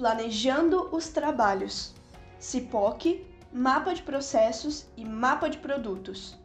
Planejando 0.00 0.88
os 0.92 1.08
trabalhos. 1.08 1.92
CIPOC, 2.38 3.22
mapa 3.52 3.92
de 3.92 4.00
processos 4.00 4.86
e 4.96 5.04
mapa 5.04 5.50
de 5.50 5.58
produtos. 5.58 6.38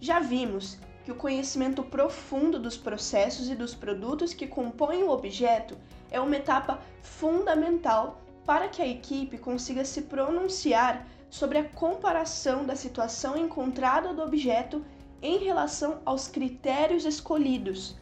Já 0.00 0.20
vimos 0.20 0.78
que 1.04 1.10
o 1.10 1.16
conhecimento 1.16 1.82
profundo 1.82 2.60
dos 2.60 2.76
processos 2.76 3.50
e 3.50 3.56
dos 3.56 3.74
produtos 3.74 4.32
que 4.32 4.46
compõem 4.46 5.02
o 5.02 5.10
objeto 5.10 5.76
é 6.12 6.20
uma 6.20 6.36
etapa 6.36 6.80
fundamental 7.02 8.20
para 8.44 8.68
que 8.68 8.80
a 8.80 8.86
equipe 8.86 9.36
consiga 9.36 9.84
se 9.84 10.02
pronunciar 10.02 11.08
sobre 11.28 11.58
a 11.58 11.68
comparação 11.68 12.64
da 12.64 12.76
situação 12.76 13.36
encontrada 13.36 14.14
do 14.14 14.22
objeto 14.22 14.84
em 15.20 15.38
relação 15.38 16.00
aos 16.04 16.28
critérios 16.28 17.04
escolhidos. 17.04 17.96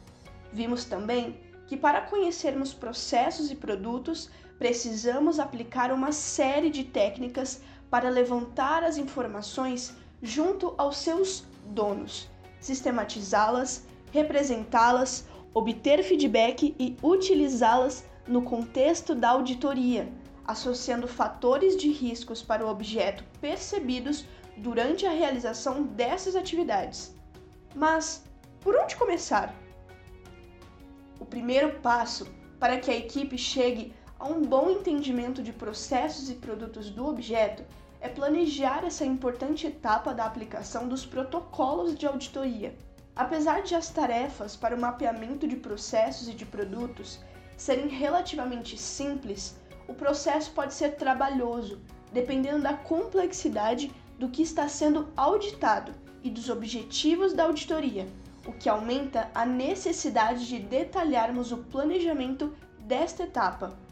Vimos 0.52 0.84
também 0.84 1.40
que 1.66 1.74
para 1.74 2.02
conhecermos 2.02 2.74
processos 2.74 3.50
e 3.50 3.54
produtos, 3.54 4.28
precisamos 4.58 5.38
aplicar 5.38 5.92
uma 5.92 6.12
série 6.12 6.70
de 6.70 6.84
técnicas 6.84 7.60
para 7.90 8.08
levantar 8.08 8.82
as 8.82 8.96
informações 8.96 9.94
junto 10.22 10.74
aos 10.78 10.96
seus 10.96 11.44
donos, 11.66 12.28
sistematizá-las, 12.60 13.84
representá-las, 14.12 15.26
obter 15.52 16.02
feedback 16.02 16.74
e 16.78 16.96
utilizá-las 17.02 18.04
no 18.26 18.42
contexto 18.42 19.14
da 19.14 19.30
auditoria, 19.30 20.10
associando 20.46 21.06
fatores 21.06 21.76
de 21.76 21.90
riscos 21.90 22.42
para 22.42 22.64
o 22.64 22.68
objeto 22.68 23.24
percebidos 23.40 24.26
durante 24.56 25.06
a 25.06 25.10
realização 25.10 25.82
dessas 25.82 26.36
atividades. 26.36 27.14
Mas 27.74 28.24
por 28.60 28.74
onde 28.76 28.96
começar? 28.96 29.54
O 31.20 31.24
primeiro 31.26 31.80
passo 31.80 32.26
para 32.58 32.78
que 32.78 32.90
a 32.90 32.96
equipe 32.96 33.36
chegue 33.36 33.92
a 34.24 34.26
um 34.26 34.40
bom 34.40 34.70
entendimento 34.70 35.42
de 35.42 35.52
processos 35.52 36.30
e 36.30 36.34
produtos 36.36 36.88
do 36.88 37.06
objeto 37.06 37.62
é 38.00 38.08
planejar 38.08 38.82
essa 38.82 39.04
importante 39.04 39.66
etapa 39.66 40.14
da 40.14 40.24
aplicação 40.24 40.88
dos 40.88 41.04
protocolos 41.04 41.94
de 41.94 42.06
auditoria. 42.06 42.74
Apesar 43.14 43.62
de 43.62 43.74
as 43.74 43.90
tarefas 43.90 44.56
para 44.56 44.74
o 44.74 44.80
mapeamento 44.80 45.46
de 45.46 45.56
processos 45.56 46.26
e 46.26 46.32
de 46.32 46.46
produtos 46.46 47.20
serem 47.54 47.86
relativamente 47.88 48.78
simples, 48.78 49.60
o 49.86 49.92
processo 49.92 50.52
pode 50.52 50.72
ser 50.72 50.96
trabalhoso, 50.96 51.82
dependendo 52.10 52.62
da 52.62 52.72
complexidade 52.72 53.92
do 54.18 54.30
que 54.30 54.40
está 54.40 54.66
sendo 54.68 55.12
auditado 55.14 55.92
e 56.22 56.30
dos 56.30 56.48
objetivos 56.48 57.34
da 57.34 57.44
auditoria, 57.44 58.08
o 58.46 58.54
que 58.54 58.70
aumenta 58.70 59.30
a 59.34 59.44
necessidade 59.44 60.46
de 60.46 60.60
detalharmos 60.60 61.52
o 61.52 61.58
planejamento 61.58 62.54
desta 62.78 63.24
etapa. 63.24 63.83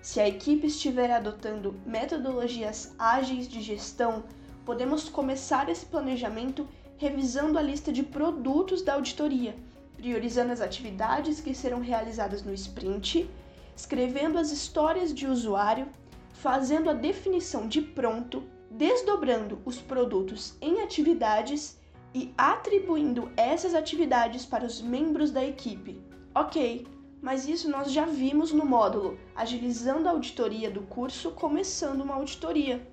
Se 0.00 0.20
a 0.20 0.28
equipe 0.28 0.66
estiver 0.66 1.10
adotando 1.10 1.74
metodologias 1.84 2.94
ágeis 2.98 3.48
de 3.48 3.60
gestão, 3.60 4.24
podemos 4.64 5.08
começar 5.08 5.68
esse 5.68 5.86
planejamento 5.86 6.68
revisando 6.96 7.58
a 7.58 7.62
lista 7.62 7.92
de 7.92 8.02
produtos 8.02 8.82
da 8.82 8.94
auditoria, 8.94 9.56
priorizando 9.96 10.52
as 10.52 10.60
atividades 10.60 11.40
que 11.40 11.54
serão 11.54 11.80
realizadas 11.80 12.42
no 12.42 12.52
sprint, 12.54 13.28
escrevendo 13.76 14.38
as 14.38 14.50
histórias 14.50 15.14
de 15.14 15.26
usuário, 15.26 15.88
fazendo 16.32 16.90
a 16.90 16.94
definição 16.94 17.66
de 17.66 17.82
pronto, 17.82 18.44
desdobrando 18.70 19.60
os 19.64 19.78
produtos 19.78 20.54
em 20.60 20.80
atividades 20.82 21.78
e 22.14 22.32
atribuindo 22.36 23.30
essas 23.36 23.74
atividades 23.74 24.44
para 24.44 24.64
os 24.64 24.80
membros 24.80 25.30
da 25.30 25.44
equipe. 25.44 26.00
Ok, 26.34 26.86
mas 27.20 27.48
isso 27.48 27.70
nós 27.70 27.92
já 27.92 28.04
vimos 28.04 28.52
no 28.52 28.64
módulo 28.64 29.18
Agilizando 29.34 30.08
a 30.08 30.12
Auditoria 30.12 30.70
do 30.70 30.82
curso 30.82 31.32
Começando 31.32 32.02
uma 32.02 32.14
Auditoria. 32.14 32.86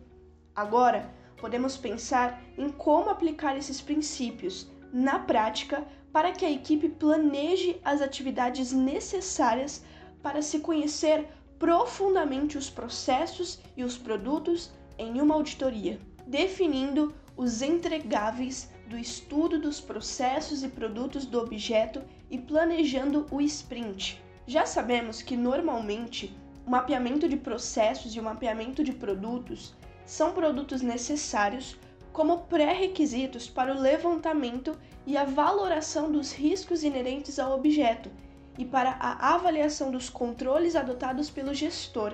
Agora, 0.55 1.13
podemos 1.37 1.77
pensar 1.77 2.41
em 2.57 2.69
como 2.69 3.09
aplicar 3.09 3.57
esses 3.57 3.81
princípios 3.81 4.67
na 4.91 5.19
prática 5.19 5.85
para 6.11 6.31
que 6.31 6.45
a 6.45 6.51
equipe 6.51 6.87
planeje 6.87 7.79
as 7.83 8.01
atividades 8.01 8.71
necessárias 8.71 9.83
para 10.23 10.41
se 10.41 10.59
conhecer 10.59 11.27
profundamente 11.59 12.57
os 12.57 12.69
processos 12.69 13.59
e 13.75 13.83
os 13.83 13.97
produtos 13.97 14.71
em 14.97 15.19
uma 15.19 15.35
auditoria, 15.35 15.99
definindo 16.25 17.13
os 17.35 17.61
entregáveis 17.61 18.71
do 18.87 18.97
estudo 18.97 19.59
dos 19.59 19.81
processos 19.81 20.63
e 20.63 20.69
produtos 20.69 21.25
do 21.25 21.39
objeto 21.39 22.01
e 22.29 22.37
planejando 22.37 23.25
o 23.31 23.41
sprint. 23.41 24.21
Já 24.47 24.65
sabemos 24.65 25.21
que 25.21 25.35
normalmente 25.35 26.35
o 26.65 26.69
mapeamento 26.69 27.27
de 27.27 27.37
processos 27.37 28.15
e 28.15 28.19
o 28.19 28.23
mapeamento 28.23 28.83
de 28.83 28.91
produtos 28.91 29.75
são 30.05 30.33
produtos 30.33 30.81
necessários 30.81 31.77
como 32.11 32.45
pré-requisitos 32.45 33.49
para 33.49 33.75
o 33.75 33.79
levantamento 33.79 34.77
e 35.05 35.17
a 35.17 35.25
valoração 35.25 36.11
dos 36.11 36.31
riscos 36.31 36.83
inerentes 36.83 37.39
ao 37.39 37.53
objeto 37.53 38.09
e 38.57 38.63
para 38.63 38.91
a 38.99 39.33
avaliação 39.35 39.91
dos 39.91 40.09
controles 40.09 40.75
adotados 40.75 41.29
pelo 41.29 41.53
gestor, 41.53 42.13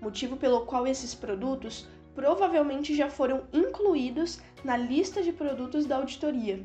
motivo 0.00 0.36
pelo 0.36 0.64
qual 0.64 0.86
esses 0.86 1.14
produtos 1.14 1.86
provavelmente 2.14 2.94
já 2.94 3.10
foram 3.10 3.44
incluídos 3.52 4.40
na 4.64 4.76
lista 4.76 5.22
de 5.22 5.32
produtos 5.32 5.84
da 5.84 5.96
auditoria. 5.96 6.64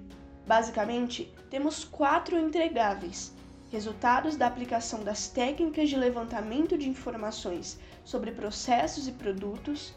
Basicamente, 0.49 1.31
temos 1.47 1.83
quatro 1.83 2.35
entregáveis: 2.35 3.31
resultados 3.71 4.35
da 4.35 4.47
aplicação 4.47 5.03
das 5.03 5.27
técnicas 5.27 5.87
de 5.89 5.95
levantamento 5.95 6.75
de 6.75 6.89
informações 6.89 7.79
sobre 8.03 8.31
processos 8.31 9.07
e 9.07 9.11
produtos, 9.11 9.93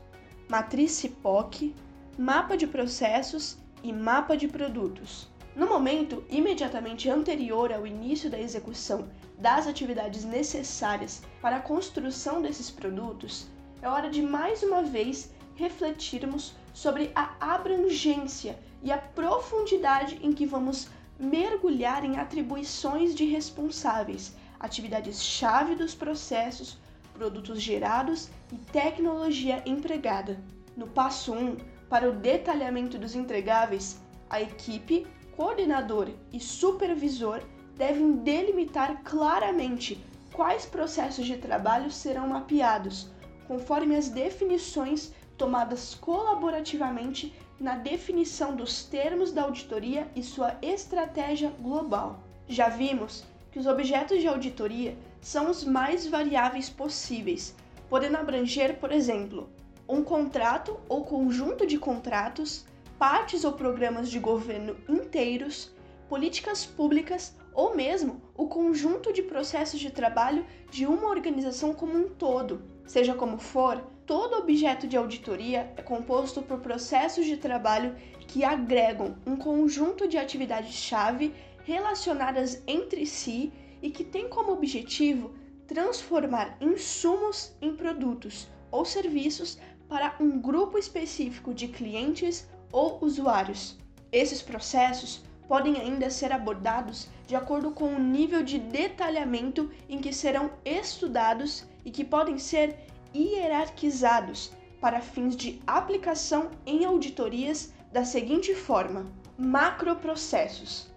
matriz 0.50 0.90
CIPOC, 0.90 1.74
mapa 2.18 2.54
de 2.54 2.66
processos 2.66 3.56
e 3.82 3.94
mapa 3.94 4.36
de 4.36 4.46
produtos. 4.46 5.26
No 5.56 5.66
momento 5.66 6.22
imediatamente 6.28 7.08
anterior 7.08 7.72
ao 7.72 7.86
início 7.86 8.28
da 8.28 8.38
execução 8.38 9.08
das 9.38 9.66
atividades 9.66 10.22
necessárias 10.22 11.22
para 11.40 11.56
a 11.56 11.62
construção 11.62 12.42
desses 12.42 12.70
produtos, 12.70 13.48
é 13.80 13.88
hora 13.88 14.10
de 14.10 14.20
mais 14.20 14.62
uma 14.62 14.82
vez 14.82 15.32
refletirmos 15.54 16.54
sobre 16.74 17.10
a 17.14 17.36
abrangência 17.40 18.58
e 18.82 18.91
a 18.91 18.98
profundidade 18.98 20.19
em 20.22 20.32
que 20.32 20.47
vamos 20.47 20.88
mergulhar 21.19 22.04
em 22.04 22.19
atribuições 22.19 23.15
de 23.15 23.25
responsáveis, 23.25 24.34
atividades-chave 24.59 25.75
dos 25.75 25.94
processos, 25.94 26.78
produtos 27.15 27.60
gerados 27.60 28.28
e 28.50 28.56
tecnologia 28.56 29.62
empregada. 29.66 30.38
No 30.76 30.87
passo 30.87 31.32
1, 31.32 31.56
para 31.88 32.09
o 32.10 32.15
detalhamento 32.15 32.98
dos 32.98 33.15
entregáveis, 33.15 34.00
a 34.28 34.41
equipe, 34.41 35.06
coordenador 35.37 36.10
e 36.32 36.41
supervisor 36.41 37.43
devem 37.76 38.12
delimitar 38.12 39.03
claramente 39.03 40.03
quais 40.32 40.64
processos 40.64 41.26
de 41.26 41.37
trabalho 41.37 41.91
serão 41.91 42.28
mapeados, 42.28 43.10
conforme 43.47 43.94
as 43.94 44.09
definições 44.09 45.12
tomadas 45.37 45.94
colaborativamente 45.94 47.34
na 47.62 47.76
definição 47.76 48.56
dos 48.56 48.82
termos 48.82 49.30
da 49.30 49.44
auditoria 49.44 50.08
e 50.16 50.22
sua 50.22 50.56
estratégia 50.60 51.48
global. 51.60 52.18
Já 52.48 52.68
vimos 52.68 53.22
que 53.52 53.58
os 53.60 53.68
objetos 53.68 54.20
de 54.20 54.26
auditoria 54.26 54.96
são 55.20 55.48
os 55.48 55.62
mais 55.62 56.04
variáveis 56.04 56.68
possíveis, 56.68 57.54
podendo 57.88 58.16
abranger, 58.16 58.80
por 58.80 58.90
exemplo, 58.90 59.48
um 59.88 60.02
contrato 60.02 60.76
ou 60.88 61.04
conjunto 61.04 61.64
de 61.64 61.78
contratos, 61.78 62.66
partes 62.98 63.44
ou 63.44 63.52
programas 63.52 64.10
de 64.10 64.19
governo 64.19 64.76
inteiros, 64.88 65.70
políticas 66.08 66.66
públicas 66.66 67.37
ou 67.54 67.76
mesmo 67.76 68.20
o 68.37 68.48
conjunto 68.48 69.12
de 69.12 69.22
processos 69.22 69.78
de 69.78 69.90
trabalho 69.90 70.44
de 70.69 70.84
uma 70.84 71.08
organização 71.08 71.72
como 71.72 71.96
um 71.96 72.08
todo. 72.08 72.60
Seja 72.84 73.14
como 73.14 73.38
for, 73.38 73.81
todo 74.12 74.37
objeto 74.37 74.87
de 74.87 74.94
auditoria 74.94 75.73
é 75.75 75.81
composto 75.81 76.43
por 76.43 76.59
processos 76.61 77.25
de 77.25 77.38
trabalho 77.38 77.97
que 78.29 78.44
agregam 78.44 79.17
um 79.26 79.37
conjunto 79.37 80.06
de 80.06 80.19
atividades-chave 80.19 81.32
relacionadas 81.64 82.62
entre 82.67 83.06
si 83.06 83.50
e 83.81 83.91
que 83.91 84.05
tem 84.05 84.29
como 84.29 84.53
objetivo 84.53 85.35
transformar 85.67 86.59
insumos 86.61 87.56
em 87.62 87.75
produtos 87.75 88.47
ou 88.70 88.85
serviços 88.85 89.59
para 89.88 90.14
um 90.20 90.38
grupo 90.38 90.76
específico 90.76 91.55
de 91.55 91.69
clientes 91.69 92.47
ou 92.70 92.99
usuários. 93.00 93.79
Esses 94.12 94.43
processos 94.43 95.25
podem 95.49 95.81
ainda 95.81 96.11
ser 96.11 96.32
abordados 96.32 97.09
de 97.26 97.35
acordo 97.35 97.70
com 97.70 97.94
o 97.94 97.99
nível 97.99 98.43
de 98.43 98.59
detalhamento 98.59 99.70
em 99.88 99.99
que 100.03 100.12
serão 100.12 100.50
estudados 100.67 101.64
e 101.82 101.91
que 101.91 102.05
podem 102.05 102.38
ser 102.38 102.91
hierarquizados 103.14 104.53
para 104.81 105.00
fins 105.00 105.37
de 105.37 105.61
aplicação 105.67 106.50
em 106.67 106.85
auditorias 106.85 107.73
da 107.93 108.05
seguinte 108.05 108.55
forma: 108.55 109.06
macroprocessos 109.38 110.91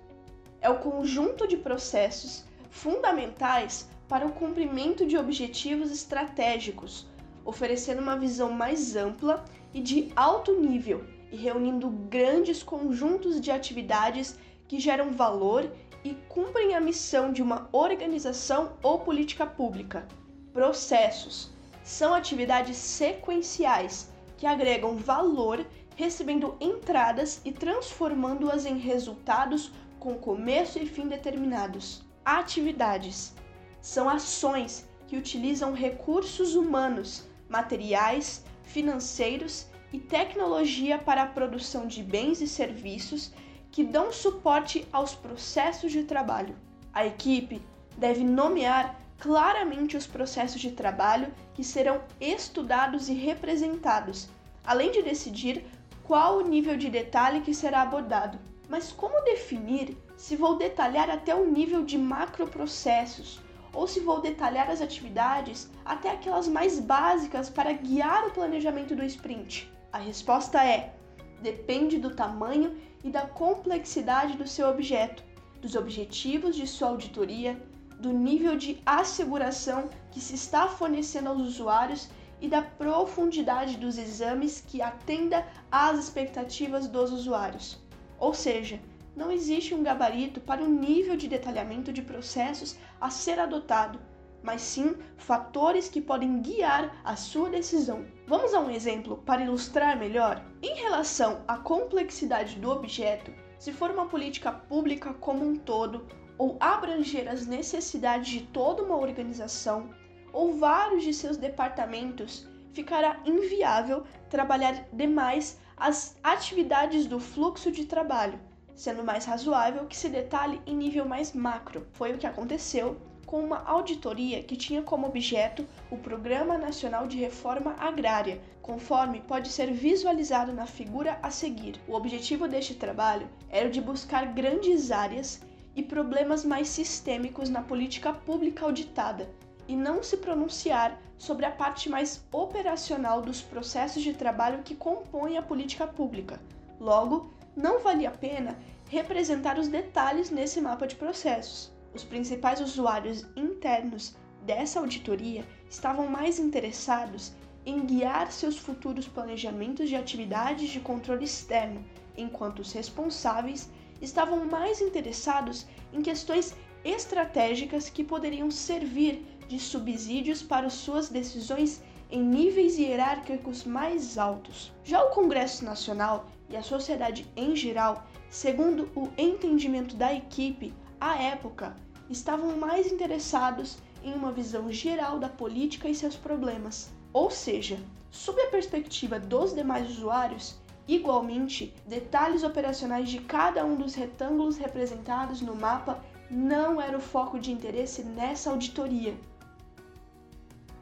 é 0.62 0.70
o 0.70 0.80
conjunto 0.80 1.48
de 1.48 1.58
processos 1.58 2.46
fundamentais 2.70 3.88
para 4.08 4.26
o 4.26 4.32
cumprimento 4.32 5.06
de 5.06 5.18
objetivos 5.18 5.92
estratégicos, 5.92 7.08
oferecendo 7.44 8.02
uma 8.02 8.18
visão 8.18 8.52
mais 8.52 8.96
ampla 8.96 9.46
e 9.74 9.82
de 9.82 10.12
alto 10.16 10.60
nível 10.60 11.04
e 11.32 11.36
reunindo 11.36 11.90
grandes 11.90 12.64
conjuntos 12.64 13.40
de 13.40 13.52
atividades 13.52 14.40
que 14.68 14.80
geram 14.80 15.12
valor 15.12 15.70
e 16.04 16.14
cumprem 16.30 16.76
a 16.76 16.80
missão 16.80 17.32
de 17.32 17.42
uma 17.42 17.68
organização 17.72 18.74
ou 18.82 19.00
política 19.00 19.46
pública. 19.46 20.08
Processos 20.54 21.55
são 21.86 22.16
atividades 22.16 22.78
sequenciais 22.78 24.10
que 24.38 24.48
agregam 24.48 24.98
valor, 24.98 25.64
recebendo 25.96 26.58
entradas 26.60 27.40
e 27.46 27.52
transformando-as 27.52 28.66
em 28.66 28.80
resultados 28.80 29.72
com 30.00 30.16
começo 30.16 30.80
e 30.80 30.88
fim 30.88 31.08
determinados. 31.08 32.04
Atividades 32.26 33.36
são 33.80 34.10
ações 34.10 34.90
que 35.08 35.16
utilizam 35.16 35.74
recursos 35.74 36.56
humanos, 36.56 37.30
materiais, 37.48 38.44
financeiros 38.64 39.68
e 39.94 40.00
tecnologia 40.00 40.98
para 40.98 41.22
a 41.22 41.28
produção 41.28 41.86
de 41.86 42.02
bens 42.02 42.42
e 42.42 42.48
serviços 42.48 43.31
que 43.70 43.84
dão 43.84 44.12
suporte 44.12 44.88
aos 44.92 45.14
processos 45.14 45.92
de 45.92 46.04
trabalho. 46.04 46.56
A 46.92 47.06
equipe 47.06 47.62
deve 47.96 48.24
nomear 48.24 49.00
claramente 49.20 49.98
os 49.98 50.06
processos 50.06 50.62
de 50.62 50.72
trabalho 50.72 51.32
que 51.54 51.64
serão 51.64 52.02
estudados 52.20 53.10
e 53.10 53.14
representados, 53.14 54.30
além 54.64 54.92
de 54.92 55.02
decidir 55.02 55.66
qual 56.04 56.38
o 56.38 56.48
nível 56.48 56.78
de 56.78 56.90
detalhe 56.90 57.42
que 57.42 57.54
será 57.54 57.82
abordado. 57.82 58.38
Mas 58.70 58.92
como 58.92 59.24
definir 59.24 59.98
se 60.16 60.36
vou 60.36 60.58
detalhar 60.58 61.10
até 61.10 61.36
o 61.36 61.46
nível 61.46 61.84
de 61.84 61.98
macroprocessos 61.98 63.40
ou 63.74 63.88
se 63.88 64.00
vou 64.00 64.22
detalhar 64.22 64.70
as 64.70 64.82
atividades 64.82 65.70
até 65.84 66.10
aquelas 66.10 66.48
mais 66.48 66.80
básicas 66.80 67.50
para 67.50 67.74
guiar 67.74 68.28
o 68.28 68.32
planejamento 68.32 68.96
do 68.96 69.04
sprint? 69.04 69.72
A 69.92 69.98
resposta 69.98 70.64
é: 70.64 70.94
depende 71.42 71.98
do 71.98 72.16
tamanho 72.16 72.76
e 73.04 73.10
da 73.10 73.22
complexidade 73.22 74.38
do 74.38 74.48
seu 74.48 74.68
objeto, 74.68 75.24
dos 75.62 75.76
objetivos 75.76 76.56
de 76.56 76.66
sua 76.66 76.90
auditoria, 76.90 77.60
do 78.00 78.12
nível 78.12 78.57
de 78.57 78.81
asseguração 78.86 79.89
que 80.12 80.19
se 80.19 80.36
está 80.36 80.68
fornecendo 80.68 81.30
aos 81.30 81.42
usuários 81.42 82.09
e 82.42 82.47
da 82.47 82.62
profundidade 82.62 83.77
dos 83.77 83.97
exames 83.97 84.63
que 84.65 84.81
atenda 84.81 85.45
às 85.71 85.97
expectativas 85.97 86.88
dos 86.88 87.12
usuários. 87.12 87.81
Ou 88.19 88.33
seja, 88.33 88.80
não 89.15 89.31
existe 89.31 89.74
um 89.74 89.81
gabarito 89.81 90.42
para 90.42 90.62
o 90.62 90.68
nível 90.68 91.15
de 91.15 91.27
detalhamento 91.27 91.94
de 91.94 92.01
processos 92.01 92.77
a 93.00 93.09
ser 93.09 93.39
adotado, 93.39 94.00
mas 94.44 94.62
sim 94.62 94.95
fatores 95.18 95.88
que 95.88 96.01
podem 96.01 96.42
guiar 96.42 97.01
a 97.03 97.15
sua 97.15 97.50
decisão. 97.50 98.06
Vamos 98.27 98.53
a 98.53 98.59
um 98.59 98.69
exemplo 98.69 99.18
para 99.25 99.44
ilustrar 99.44 99.97
melhor? 99.97 100.45
Em 100.62 100.75
relação 100.75 101.44
à 101.47 101.57
complexidade 101.57 102.57
do 102.57 102.69
objeto, 102.69 103.31
se 103.57 103.71
for 103.71 103.89
uma 103.89 104.06
política 104.06 104.51
pública 104.51 105.13
como 105.13 105.44
um 105.44 105.56
todo, 105.56 106.06
ou 106.38 106.58
abranger 106.60 107.28
as 107.28 107.46
necessidades 107.46 108.28
de 108.28 108.42
toda 108.42 108.84
uma 108.84 108.98
organização, 108.98 109.90
ou 110.34 110.54
vários 110.54 111.04
de 111.04 111.14
seus 111.14 111.38
departamentos, 111.38 112.48
ficará 112.74 113.22
inviável 113.26 114.04
trabalhar 114.30 114.86
demais 114.92 115.58
as 115.78 116.18
atividades 116.24 117.06
do 117.06 117.20
fluxo 117.20 117.72
de 117.72 117.86
trabalho, 117.86 118.40
sendo 118.74 119.04
mais 119.04 119.26
razoável 119.26 119.86
que 119.86 119.96
se 119.96 120.10
detalhe 120.10 120.62
em 120.66 120.76
nível 120.76 121.06
mais 121.06 121.34
macro. 121.34 121.88
Foi 121.94 122.14
o 122.14 122.18
que 122.18 122.28
aconteceu 122.28 122.98
com 123.26 123.40
uma 123.40 123.64
auditoria 123.64 124.44
que 124.44 124.56
tinha 124.56 124.81
como 124.81 125.08
objeto 125.08 125.66
o 125.90 125.98
Programa 125.98 126.58
Nacional 126.58 127.08
de 127.08 127.18
Reforma 127.18 127.76
Agrária, 127.80 128.42
conforme 128.62 129.22
pode 129.22 129.50
ser 129.50 129.72
visualizado 129.72 130.54
na 130.54 130.66
figura 130.66 131.18
a 131.24 131.31
seguir. 131.31 131.80
O 131.88 131.94
objetivo 131.94 132.48
deste 132.48 132.76
trabalho 132.76 133.28
era 133.50 133.68
o 133.68 133.72
de 133.72 133.81
buscar 133.81 134.28
grandes 134.34 134.92
áreas 134.92 135.42
e 135.75 135.83
problemas 135.83 136.45
mais 136.45 136.69
sistêmicos 136.69 137.50
na 137.50 137.62
política 137.62 138.13
pública 138.13 138.66
auditada, 138.66 139.30
e 139.68 139.75
não 139.75 140.04
se 140.04 140.18
pronunciar 140.18 141.00
sobre 141.18 141.45
a 141.45 141.51
parte 141.51 141.89
mais 141.89 142.24
operacional 142.31 143.22
dos 143.22 143.42
processos 143.42 144.04
de 144.04 144.13
trabalho 144.13 144.63
que 144.63 144.75
compõem 144.75 145.38
a 145.38 145.42
política 145.42 145.88
pública. 145.88 146.39
Logo, 146.80 147.33
não 147.56 147.80
valia 147.80 148.10
a 148.10 148.12
pena 148.12 148.57
representar 148.89 149.57
os 149.57 149.68
detalhes 149.68 150.30
nesse 150.30 150.62
mapa 150.62 150.86
de 150.86 150.95
processos. 150.95 151.72
Os 151.94 152.04
principais 152.04 152.60
usuários 152.60 153.25
internos 153.36 154.16
dessa 154.44 154.80
auditoria 154.80 155.45
estavam 155.69 156.07
mais 156.07 156.38
interessados 156.38 157.33
em 157.66 157.83
guiar 157.86 158.31
seus 158.31 158.57
futuros 158.57 159.07
planejamentos 159.07 159.89
de 159.89 159.95
atividades 159.95 160.69
de 160.69 160.80
controle 160.80 161.24
externo, 161.24 161.83
enquanto 162.16 162.60
os 162.60 162.71
responsáveis 162.71 163.69
estavam 164.01 164.45
mais 164.45 164.81
interessados 164.81 165.65
em 165.94 166.01
questões 166.01 166.56
estratégicas 166.83 167.89
que 167.89 168.03
poderiam 168.03 168.51
servir 168.51 169.25
de 169.47 169.59
subsídios 169.59 170.42
para 170.42 170.69
suas 170.69 171.09
decisões 171.09 171.81
em 172.12 172.21
níveis 172.21 172.77
hierárquicos 172.77 173.63
mais 173.63 174.18
altos. 174.18 174.71
Já 174.83 175.03
o 175.03 175.09
Congresso 175.09 175.65
Nacional 175.65 176.27
e 176.50 176.56
a 176.56 176.62
sociedade 176.62 177.27
em 177.36 177.56
geral, 177.56 178.06
segundo 178.30 178.89
o 178.95 179.09
entendimento 179.18 179.95
da 179.95 180.13
equipe, 180.13 180.74
à 181.00 181.21
época, 181.21 181.75
estavam 182.09 182.56
mais 182.57 182.92
interessados 182.92 183.77
em 184.03 184.13
uma 184.13 184.31
visão 184.31 184.71
geral 184.71 185.18
da 185.18 185.27
política 185.27 185.89
e 185.89 185.95
seus 185.95 186.15
problemas. 186.15 186.94
Ou 187.12 187.31
seja, 187.31 187.80
sob 188.12 188.39
a 188.42 188.50
perspectiva 188.50 189.19
dos 189.19 189.56
demais 189.56 189.89
usuários, 189.89 190.56
igualmente, 190.88 191.74
detalhes 191.86 192.44
operacionais 192.44 193.10
de 193.10 193.20
cada 193.20 193.66
um 193.66 193.76
dos 193.76 193.96
retângulos 193.96 194.58
representados 194.58 195.42
no 195.42 195.56
mapa 195.56 196.04
não 196.30 196.82
era 196.82 196.98
o 196.98 197.02
foco 197.02 197.40
de 197.40 197.52
interesse 197.52 198.04
nessa 198.04 198.50
auditoria. 198.50 199.16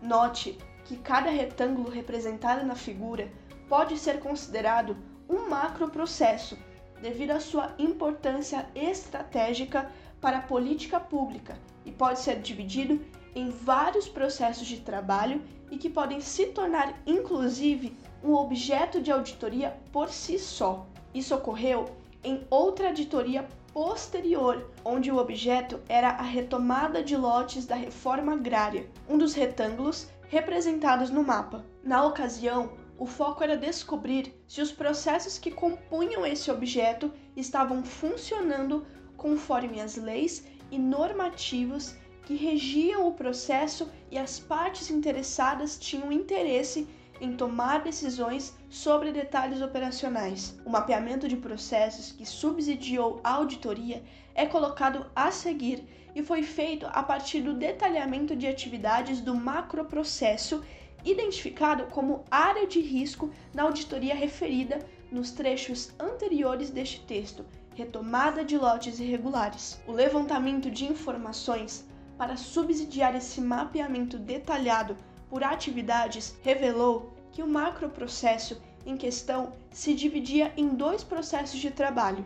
Note 0.02 0.58
que 0.86 0.98
cada 0.98 1.30
retângulo 1.30 1.90
representado 1.90 2.66
na 2.66 2.76
figura 2.76 3.32
pode 3.70 3.98
ser 3.98 4.20
considerado 4.20 4.98
um 5.30 5.50
macroprocesso, 5.50 6.58
devido 7.02 7.32
à 7.32 7.40
sua 7.40 7.74
importância 7.80 8.68
estratégica 8.76 9.90
para 10.20 10.38
a 10.40 10.42
política 10.42 11.00
pública 11.00 11.58
e 11.86 11.92
pode 11.92 12.20
ser 12.20 12.40
dividido 12.40 13.02
em 13.36 13.50
vários 13.50 14.08
processos 14.08 14.68
de 14.68 14.80
trabalho 14.80 15.42
e 15.72 15.78
que 15.78 15.90
podem 15.90 16.22
se 16.22 16.48
tornar, 16.48 17.02
inclusive, 17.06 17.98
um 18.24 18.34
objeto 18.34 19.02
de 19.02 19.12
auditoria 19.12 19.76
por 19.92 20.10
si 20.10 20.40
só. 20.40 20.86
Isso 21.14 21.36
ocorreu 21.36 21.86
em 22.24 22.46
outra 22.50 22.88
auditoria 22.88 23.48
posterior, 23.74 24.72
onde 24.86 25.12
o 25.12 25.18
objeto 25.18 25.80
era 25.90 26.10
a 26.10 26.22
retomada 26.22 27.04
de 27.04 27.18
lotes 27.18 27.66
da 27.66 27.76
reforma 27.76 28.34
agrária, 28.34 28.88
um 29.10 29.18
dos 29.18 29.34
retângulos 29.34 30.08
representados 30.30 31.10
no 31.10 31.24
mapa. 31.24 31.66
Na 31.84 32.06
ocasião, 32.06 32.72
o 32.98 33.06
foco 33.06 33.44
era 33.44 33.58
descobrir 33.58 34.34
se 34.48 34.62
os 34.62 34.72
processos 34.72 35.38
que 35.38 35.52
compunham 35.52 36.26
esse 36.26 36.50
objeto 36.50 37.12
estavam 37.36 37.84
funcionando 37.84 38.86
conforme 39.18 39.82
as 39.82 39.96
leis 39.96 40.46
e 40.72 40.78
normativos 40.78 41.96
que 42.26 42.36
regiam 42.36 43.08
o 43.08 43.14
processo 43.14 43.90
e 44.10 44.18
as 44.18 44.40
partes 44.40 44.90
interessadas 44.90 45.78
tinham 45.78 46.12
interesse 46.12 46.88
em 47.24 47.38
tomar 47.38 47.82
decisões 47.82 48.54
sobre 48.70 49.14
detalhes 49.14 49.62
operacionais. 49.62 50.60
O 50.66 50.70
mapeamento 50.70 51.26
de 51.26 51.38
processos 51.38 52.12
que 52.12 52.26
subsidiou 52.26 53.22
a 53.24 53.36
auditoria 53.36 54.04
é 54.36 54.46
colocado 54.46 55.06
a 55.16 55.32
seguir 55.32 55.88
e 56.14 56.22
foi 56.22 56.44
feito 56.44 56.86
a 56.88 57.02
partir 57.02 57.42
do 57.42 57.54
detalhamento 57.54 58.36
de 58.36 58.46
atividades 58.46 59.22
do 59.22 59.34
macroprocesso 59.34 60.62
identificado 61.06 61.86
como 61.86 62.26
área 62.30 62.68
de 62.68 62.82
risco 62.82 63.32
na 63.54 63.64
auditoria 63.64 64.14
referida 64.14 64.80
nos 65.10 65.32
trechos 65.32 65.94
anteriores 65.98 66.70
deste 66.70 67.00
texto, 67.06 67.46
retomada 67.74 68.44
de 68.44 68.58
lotes 68.58 69.00
irregulares. 69.00 69.82
O 69.88 69.94
levantamento 69.94 70.70
de 70.70 70.86
informações 70.86 71.88
para 72.18 72.36
subsidiar 72.36 73.16
esse 73.16 73.40
mapeamento 73.40 74.18
detalhado 74.18 74.98
por 75.30 75.44
atividades 75.44 76.38
revelou 76.44 77.13
que 77.34 77.44
o 77.44 77.48
macroprocesso 77.48 78.62
em 78.86 78.96
questão 78.96 79.54
se 79.72 79.94
dividia 79.94 80.54
em 80.56 80.70
dois 80.70 81.04
processos 81.04 81.60
de 81.60 81.72
trabalho. 81.72 82.24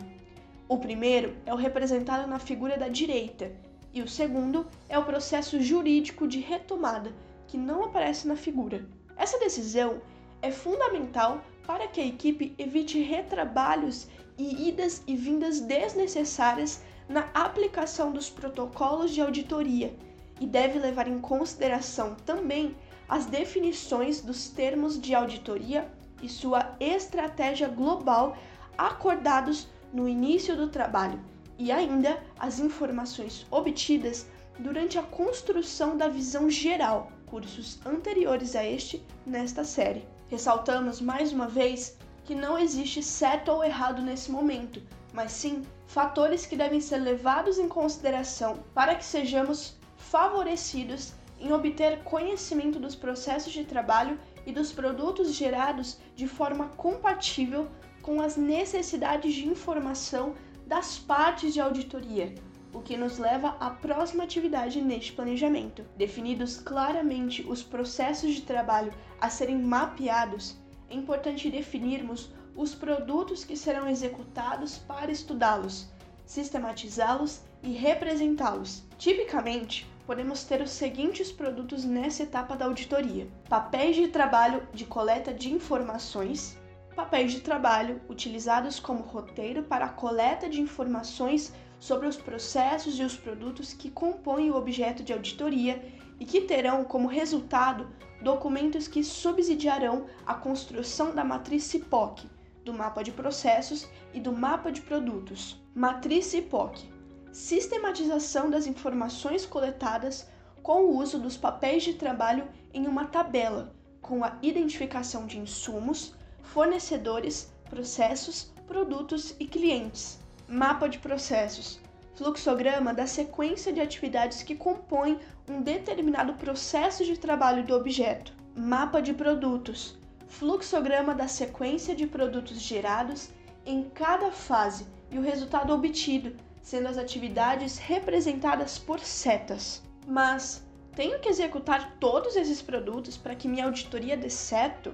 O 0.68 0.78
primeiro 0.78 1.36
é 1.46 1.54
o 1.54 1.58
representado 1.58 2.28
na 2.28 2.38
figura 2.38 2.78
da 2.78 2.90
direita, 2.90 3.52
e 3.94 4.02
o 4.02 4.08
segundo 4.08 4.68
é 4.90 5.00
o 5.00 5.06
processo 5.06 5.62
jurídico 5.62 6.28
de 6.28 6.40
retomada, 6.40 7.14
que 7.48 7.58
não 7.58 7.86
aparece 7.86 8.28
na 8.28 8.36
figura. 8.36 8.86
Essa 9.16 9.40
decisão 9.40 10.02
é 10.42 10.52
fundamental 10.52 11.42
para 11.66 11.88
que 11.88 12.02
a 12.02 12.06
equipe 12.06 12.54
evite 12.58 13.00
retrabalhos 13.00 14.08
e 14.38 14.68
idas 14.68 15.02
e 15.08 15.16
vindas 15.16 15.62
desnecessárias 15.62 16.82
na 17.08 17.30
aplicação 17.34 18.12
dos 18.12 18.30
protocolos 18.30 19.12
de 19.12 19.22
auditoria 19.22 19.96
e 20.40 20.46
deve 20.46 20.78
levar 20.78 21.08
em 21.08 21.20
consideração 21.20 22.16
também 22.26 22.76
as 23.08 23.26
definições 23.26 24.22
dos 24.22 24.50
termos 24.50 25.00
de 25.00 25.16
auditoria 25.16 25.90
e 26.22 26.28
sua 26.28 26.76
estratégia 26.80 27.68
global 27.68 28.38
acordados 28.78 29.68
no 29.94 30.08
início 30.08 30.56
do 30.56 30.68
trabalho 30.68 31.20
e 31.58 31.72
ainda 31.72 32.22
as 32.40 32.60
informações 32.60 33.46
obtidas 33.50 34.28
durante 34.60 34.98
a 34.98 35.04
construção 35.04 35.98
da 35.98 36.08
visão 36.08 36.50
geral, 36.50 37.12
cursos 37.26 37.80
anteriores 37.86 38.56
a 38.56 38.64
este 38.64 39.04
nesta 39.26 39.64
série. 39.64 40.08
Ressaltamos 40.30 41.00
mais 41.00 41.32
uma 41.32 41.48
vez 41.48 41.98
que 42.26 42.36
não 42.36 42.58
existe 42.58 43.02
certo 43.02 43.50
ou 43.52 43.64
errado 43.64 44.02
nesse 44.02 44.30
momento, 44.30 44.82
mas 45.14 45.32
sim 45.32 45.64
fatores 45.88 46.46
que 46.46 46.58
devem 46.58 46.82
ser 46.82 46.98
levados 46.98 47.58
em 47.58 47.68
consideração 47.68 48.60
para 48.74 48.96
que 48.96 49.06
sejamos 49.06 49.78
favorecidos 49.96 51.14
em 51.40 51.52
obter 51.52 52.04
conhecimento 52.04 52.80
dos 52.80 52.96
processos 52.96 53.54
de 53.54 53.64
trabalho 53.64 54.20
e 54.46 54.52
dos 54.52 54.72
produtos 54.72 55.34
gerados 55.34 55.98
de 56.16 56.28
forma 56.28 56.70
compatível 56.70 57.68
com 58.02 58.22
as 58.22 58.38
necessidades 58.38 59.34
de 59.34 59.48
informação 59.48 60.36
das 60.66 60.98
partes 60.98 61.54
de 61.54 61.60
auditoria, 61.60 62.34
o 62.74 62.82
que 62.82 62.98
nos 62.98 63.18
leva 63.18 63.56
à 63.60 63.70
próxima 63.70 64.24
atividade 64.24 64.82
neste 64.82 65.14
planejamento. 65.14 65.86
Definidos 65.98 66.58
claramente 66.58 67.46
os 67.48 67.64
processos 67.64 68.34
de 68.34 68.42
trabalho 68.42 68.94
a 69.20 69.30
serem 69.30 69.58
mapeados, 69.58 70.58
é 70.90 70.96
importante 70.96 71.50
definirmos 71.50 72.32
os 72.56 72.74
produtos 72.74 73.44
que 73.44 73.58
serão 73.58 73.88
executados 73.88 74.78
para 74.78 75.12
estudá-los, 75.12 75.88
sistematizá-los 76.26 77.42
e 77.62 77.74
representá-los. 77.74 78.84
Tipicamente, 78.98 79.86
podemos 80.08 80.46
ter 80.46 80.62
os 80.62 80.72
seguintes 80.72 81.34
produtos 81.34 81.84
nessa 81.84 82.24
etapa 82.24 82.56
da 82.56 82.64
auditoria: 82.64 83.28
papéis 83.50 83.98
de 83.98 84.08
trabalho 84.08 84.66
de 84.74 84.86
coleta 84.86 85.34
de 85.34 85.54
informações, 85.54 86.58
papéis 86.96 87.34
de 87.34 87.42
trabalho 87.42 88.02
utilizados 88.08 88.80
como 88.80 89.04
roteiro 89.04 89.64
para 89.64 89.86
a 89.86 89.90
coleta 89.90 90.48
de 90.50 90.62
informações 90.62 91.54
sobre 91.78 92.08
os 92.08 92.16
processos 92.16 92.98
e 92.98 93.04
os 93.04 93.18
produtos 93.18 93.74
que 93.74 93.92
compõem 93.92 94.50
o 94.50 94.56
objeto 94.56 95.04
de 95.04 95.12
auditoria 95.12 95.84
e 96.20 96.26
que 96.26 96.42
terão 96.42 96.86
como 96.86 97.08
resultado 97.08 97.90
documentos 98.22 98.88
que 98.88 99.04
subsidiarão 99.04 100.08
a 100.26 100.34
construção 100.34 101.14
da 101.14 101.24
matriz 101.24 101.66
CIPOC, 101.66 102.28
do 102.64 102.74
mapa 102.74 103.04
de 103.04 103.12
processos 103.12 103.88
e 104.14 104.20
do 104.22 104.32
mapa 104.32 104.72
de 104.72 104.82
produtos. 104.82 105.62
Matriz 105.76 106.26
CIPOC 106.28 106.97
sistematização 107.38 108.50
das 108.50 108.66
informações 108.66 109.46
coletadas 109.46 110.28
com 110.64 110.86
o 110.86 110.98
uso 110.98 111.20
dos 111.20 111.38
papéis 111.38 111.84
de 111.84 111.94
trabalho 111.94 112.48
em 112.74 112.88
uma 112.88 113.06
tabela, 113.06 113.76
com 114.02 114.24
a 114.24 114.40
identificação 114.42 115.28
de 115.28 115.38
insumos, 115.38 116.16
fornecedores, 116.42 117.54
processos, 117.70 118.52
produtos 118.66 119.36
e 119.40 119.46
clientes. 119.46 120.20
Mapa 120.48 120.90
de 120.90 120.98
processos 120.98 121.80
fluxograma 122.16 122.92
da 122.92 123.06
sequência 123.06 123.72
de 123.72 123.80
atividades 123.80 124.42
que 124.42 124.56
compõem 124.56 125.20
um 125.48 125.62
determinado 125.62 126.34
processo 126.34 127.06
de 127.06 127.20
trabalho 127.20 127.64
do 127.64 127.76
objeto. 127.76 128.34
Mapa 128.56 129.00
de 129.00 129.14
produtos 129.14 129.96
fluxograma 130.28 131.14
da 131.14 131.28
sequência 131.28 131.96
de 131.96 132.08
produtos 132.08 132.60
gerados 132.60 133.30
em 133.64 133.84
cada 133.84 134.32
fase 134.32 134.88
e 135.12 135.20
o 135.20 135.22
resultado 135.22 135.72
obtido, 135.72 136.36
sendo 136.68 136.90
as 136.90 136.98
atividades 136.98 137.78
representadas 137.78 138.78
por 138.78 139.00
setas. 139.00 139.82
Mas 140.06 140.68
tenho 140.94 141.18
que 141.18 141.30
executar 141.30 141.96
todos 141.98 142.36
esses 142.36 142.62
produtos 142.62 143.16
para 143.16 143.36
que 143.36 143.48
minha 143.48 143.64
auditoria 143.64 144.18
dê 144.18 144.30
certo? 144.30 144.94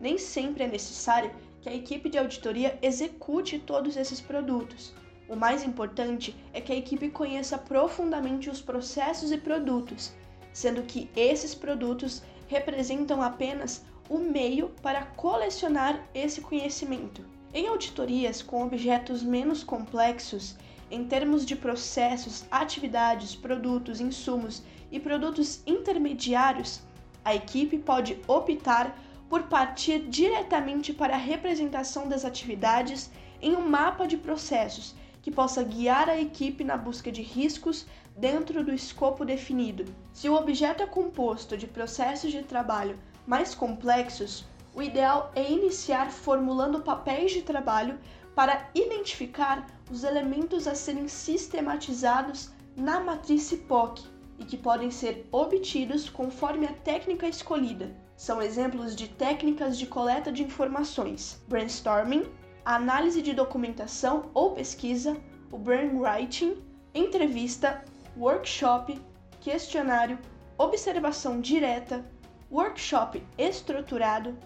Nem 0.00 0.18
sempre 0.18 0.64
é 0.64 0.66
necessário 0.66 1.30
que 1.62 1.68
a 1.68 1.74
equipe 1.74 2.08
de 2.08 2.18
auditoria 2.18 2.76
execute 2.82 3.56
todos 3.60 3.96
esses 3.96 4.20
produtos. 4.20 4.92
O 5.28 5.36
mais 5.36 5.62
importante 5.62 6.34
é 6.52 6.60
que 6.60 6.72
a 6.72 6.76
equipe 6.76 7.08
conheça 7.08 7.56
profundamente 7.56 8.50
os 8.50 8.60
processos 8.60 9.30
e 9.30 9.38
produtos, 9.38 10.12
sendo 10.52 10.82
que 10.82 11.08
esses 11.14 11.54
produtos 11.54 12.20
representam 12.48 13.22
apenas 13.22 13.84
o 14.08 14.18
meio 14.18 14.70
para 14.82 15.06
colecionar 15.06 16.04
esse 16.12 16.40
conhecimento. 16.40 17.24
Em 17.54 17.68
auditorias 17.68 18.42
com 18.42 18.64
objetos 18.64 19.22
menos 19.22 19.62
complexos, 19.62 20.56
em 20.90 21.04
termos 21.04 21.44
de 21.44 21.56
processos, 21.56 22.44
atividades, 22.50 23.34
produtos, 23.34 24.00
insumos 24.00 24.62
e 24.90 25.00
produtos 25.00 25.60
intermediários, 25.66 26.80
a 27.24 27.34
equipe 27.34 27.78
pode 27.78 28.18
optar 28.26 28.96
por 29.28 29.44
partir 29.44 30.00
diretamente 30.08 30.92
para 30.92 31.14
a 31.14 31.18
representação 31.18 32.08
das 32.08 32.24
atividades 32.24 33.10
em 33.42 33.54
um 33.56 33.68
mapa 33.68 34.06
de 34.06 34.16
processos 34.16 34.94
que 35.20 35.30
possa 35.30 35.64
guiar 35.64 36.08
a 36.08 36.20
equipe 36.20 36.62
na 36.62 36.76
busca 36.76 37.10
de 37.10 37.20
riscos 37.20 37.84
dentro 38.16 38.62
do 38.62 38.72
escopo 38.72 39.24
definido. 39.24 39.84
Se 40.12 40.28
o 40.28 40.34
objeto 40.34 40.84
é 40.84 40.86
composto 40.86 41.56
de 41.56 41.66
processos 41.66 42.30
de 42.30 42.42
trabalho 42.42 42.96
mais 43.26 43.54
complexos, 43.54 44.46
o 44.72 44.80
ideal 44.80 45.32
é 45.34 45.50
iniciar 45.50 46.12
formulando 46.12 46.80
papéis 46.80 47.32
de 47.32 47.42
trabalho 47.42 47.98
para 48.36 48.68
identificar 48.74 49.66
os 49.90 50.04
elementos 50.04 50.68
a 50.68 50.74
serem 50.74 51.08
sistematizados 51.08 52.50
na 52.76 53.00
matriz 53.00 53.50
POC 53.66 54.04
e 54.38 54.44
que 54.44 54.58
podem 54.58 54.90
ser 54.90 55.26
obtidos 55.32 56.10
conforme 56.10 56.66
a 56.66 56.72
técnica 56.74 57.26
escolhida. 57.26 57.96
São 58.14 58.42
exemplos 58.42 58.94
de 58.94 59.08
técnicas 59.08 59.78
de 59.78 59.86
coleta 59.86 60.30
de 60.30 60.42
informações: 60.42 61.42
brainstorming, 61.48 62.26
análise 62.62 63.22
de 63.22 63.32
documentação 63.32 64.30
ou 64.34 64.52
pesquisa, 64.52 65.16
o 65.50 65.56
brainwriting, 65.56 66.62
entrevista, 66.94 67.82
workshop, 68.18 69.00
questionário, 69.40 70.18
observação 70.58 71.40
direta, 71.40 72.04
workshop 72.52 73.22
estruturado, 73.38 74.36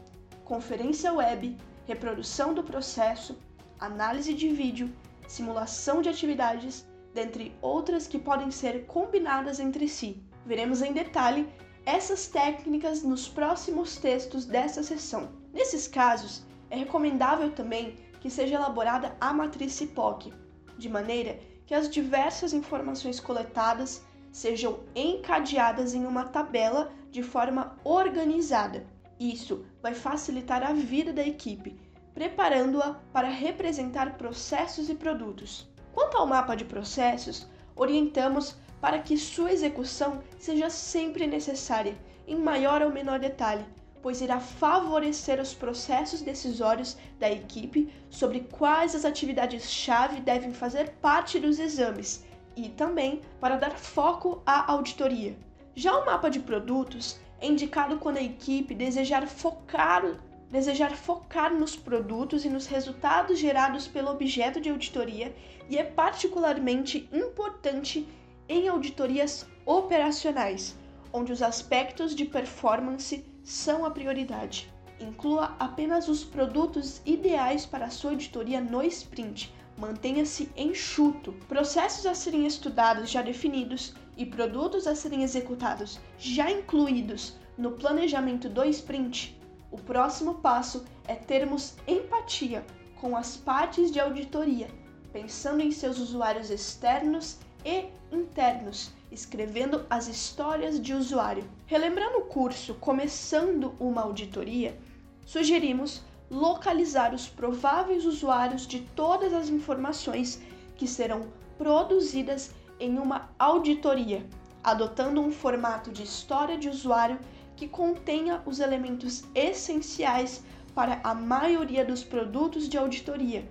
conferência 0.44 1.12
web, 1.12 1.56
reprodução 1.88 2.54
do 2.54 2.62
processo, 2.62 3.36
análise 3.80 4.34
de 4.34 4.48
vídeo, 4.48 4.92
simulação 5.26 6.02
de 6.02 6.08
atividades, 6.08 6.86
dentre 7.14 7.52
outras 7.62 8.06
que 8.06 8.18
podem 8.18 8.50
ser 8.50 8.86
combinadas 8.86 9.58
entre 9.58 9.88
si. 9.88 10.22
Veremos 10.44 10.82
em 10.82 10.92
detalhe 10.92 11.48
essas 11.86 12.26
técnicas 12.26 13.02
nos 13.02 13.26
próximos 13.26 13.96
textos 13.96 14.44
dessa 14.44 14.82
sessão. 14.82 15.32
Nesses 15.52 15.88
casos, 15.88 16.46
é 16.68 16.76
recomendável 16.76 17.50
também 17.50 17.96
que 18.20 18.30
seja 18.30 18.54
elaborada 18.56 19.16
a 19.20 19.32
matriz 19.32 19.72
CIPOC, 19.72 20.32
de 20.78 20.88
maneira 20.88 21.40
que 21.66 21.74
as 21.74 21.88
diversas 21.88 22.52
informações 22.52 23.18
coletadas 23.18 24.04
sejam 24.30 24.80
encadeadas 24.94 25.94
em 25.94 26.06
uma 26.06 26.24
tabela 26.24 26.92
de 27.10 27.22
forma 27.22 27.76
organizada. 27.82 28.86
Isso 29.18 29.64
vai 29.82 29.94
facilitar 29.94 30.62
a 30.62 30.72
vida 30.72 31.12
da 31.12 31.26
equipe, 31.26 31.76
preparando-a 32.14 32.94
para 33.12 33.28
representar 33.28 34.16
processos 34.16 34.88
e 34.88 34.94
produtos. 34.94 35.68
Quanto 35.92 36.16
ao 36.16 36.26
mapa 36.26 36.54
de 36.54 36.64
processos, 36.64 37.46
orientamos 37.74 38.56
para 38.80 38.98
que 38.98 39.16
sua 39.16 39.52
execução 39.52 40.22
seja 40.38 40.70
sempre 40.70 41.26
necessária, 41.26 41.96
em 42.26 42.36
maior 42.36 42.82
ou 42.82 42.90
menor 42.90 43.18
detalhe, 43.18 43.64
pois 44.02 44.20
irá 44.20 44.40
favorecer 44.40 45.40
os 45.40 45.52
processos 45.52 46.22
decisórios 46.22 46.96
da 47.18 47.30
equipe 47.30 47.92
sobre 48.08 48.40
quais 48.50 48.94
as 48.94 49.04
atividades-chave 49.04 50.20
devem 50.20 50.52
fazer 50.52 50.90
parte 51.02 51.38
dos 51.38 51.58
exames 51.58 52.24
e 52.56 52.68
também 52.68 53.20
para 53.40 53.56
dar 53.56 53.72
foco 53.72 54.42
à 54.46 54.70
auditoria. 54.72 55.36
Já 55.74 55.96
o 55.96 56.06
mapa 56.06 56.30
de 56.30 56.40
produtos 56.40 57.18
é 57.40 57.46
indicado 57.46 57.98
quando 57.98 58.18
a 58.18 58.22
equipe 58.22 58.74
desejar 58.74 59.26
focar, 59.26 60.02
desejar 60.50 60.96
focar 60.96 61.54
nos 61.54 61.76
produtos 61.76 62.44
e 62.44 62.50
nos 62.50 62.66
resultados 62.66 63.38
gerados 63.38 63.86
pelo 63.86 64.10
objeto 64.10 64.60
de 64.60 64.68
auditoria 64.68 65.34
e 65.68 65.78
é 65.78 65.84
particularmente 65.84 67.08
importante 67.12 68.06
em 68.48 68.68
auditorias 68.68 69.46
operacionais, 69.64 70.76
onde 71.12 71.32
os 71.32 71.40
aspectos 71.40 72.14
de 72.14 72.24
performance 72.24 73.24
são 73.44 73.84
a 73.84 73.90
prioridade. 73.90 74.72
Inclua 75.00 75.54
apenas 75.58 76.08
os 76.08 76.24
produtos 76.24 77.00
ideais 77.06 77.64
para 77.64 77.86
a 77.86 77.90
sua 77.90 78.10
auditoria 78.10 78.60
no 78.60 78.82
sprint. 78.82 79.54
Mantenha-se 79.78 80.50
enxuto. 80.56 81.32
Processos 81.48 82.04
a 82.04 82.14
serem 82.14 82.46
estudados 82.46 83.08
já 83.08 83.22
definidos 83.22 83.94
e 84.16 84.26
produtos 84.26 84.86
a 84.86 84.94
serem 84.94 85.22
executados 85.22 85.98
já 86.18 86.50
incluídos 86.50 87.36
no 87.56 87.72
planejamento 87.72 88.48
do 88.48 88.62
sprint. 88.64 89.39
O 89.70 89.78
próximo 89.78 90.34
passo 90.34 90.84
é 91.06 91.14
termos 91.14 91.74
empatia 91.86 92.64
com 93.00 93.16
as 93.16 93.36
partes 93.36 93.90
de 93.90 94.00
auditoria, 94.00 94.68
pensando 95.12 95.62
em 95.62 95.70
seus 95.70 95.98
usuários 95.98 96.50
externos 96.50 97.38
e 97.64 97.86
internos, 98.10 98.90
escrevendo 99.12 99.86
as 99.88 100.08
histórias 100.08 100.80
de 100.80 100.92
usuário. 100.92 101.44
Relembrando 101.66 102.18
o 102.18 102.26
curso 102.26 102.74
Começando 102.74 103.74
uma 103.78 104.02
Auditoria, 104.02 104.76
sugerimos 105.24 106.02
localizar 106.30 107.14
os 107.14 107.28
prováveis 107.28 108.04
usuários 108.04 108.66
de 108.66 108.80
todas 108.80 109.32
as 109.32 109.48
informações 109.48 110.40
que 110.76 110.86
serão 110.86 111.28
produzidas 111.58 112.52
em 112.78 112.98
uma 112.98 113.30
auditoria, 113.38 114.26
adotando 114.64 115.20
um 115.20 115.30
formato 115.30 115.90
de 115.90 116.02
história 116.02 116.56
de 116.56 116.68
usuário 116.68 117.18
que 117.60 117.68
contenha 117.68 118.40
os 118.46 118.58
elementos 118.58 119.22
essenciais 119.34 120.42
para 120.74 120.98
a 121.04 121.14
maioria 121.14 121.84
dos 121.84 122.02
produtos 122.02 122.66
de 122.66 122.78
auditoria: 122.78 123.46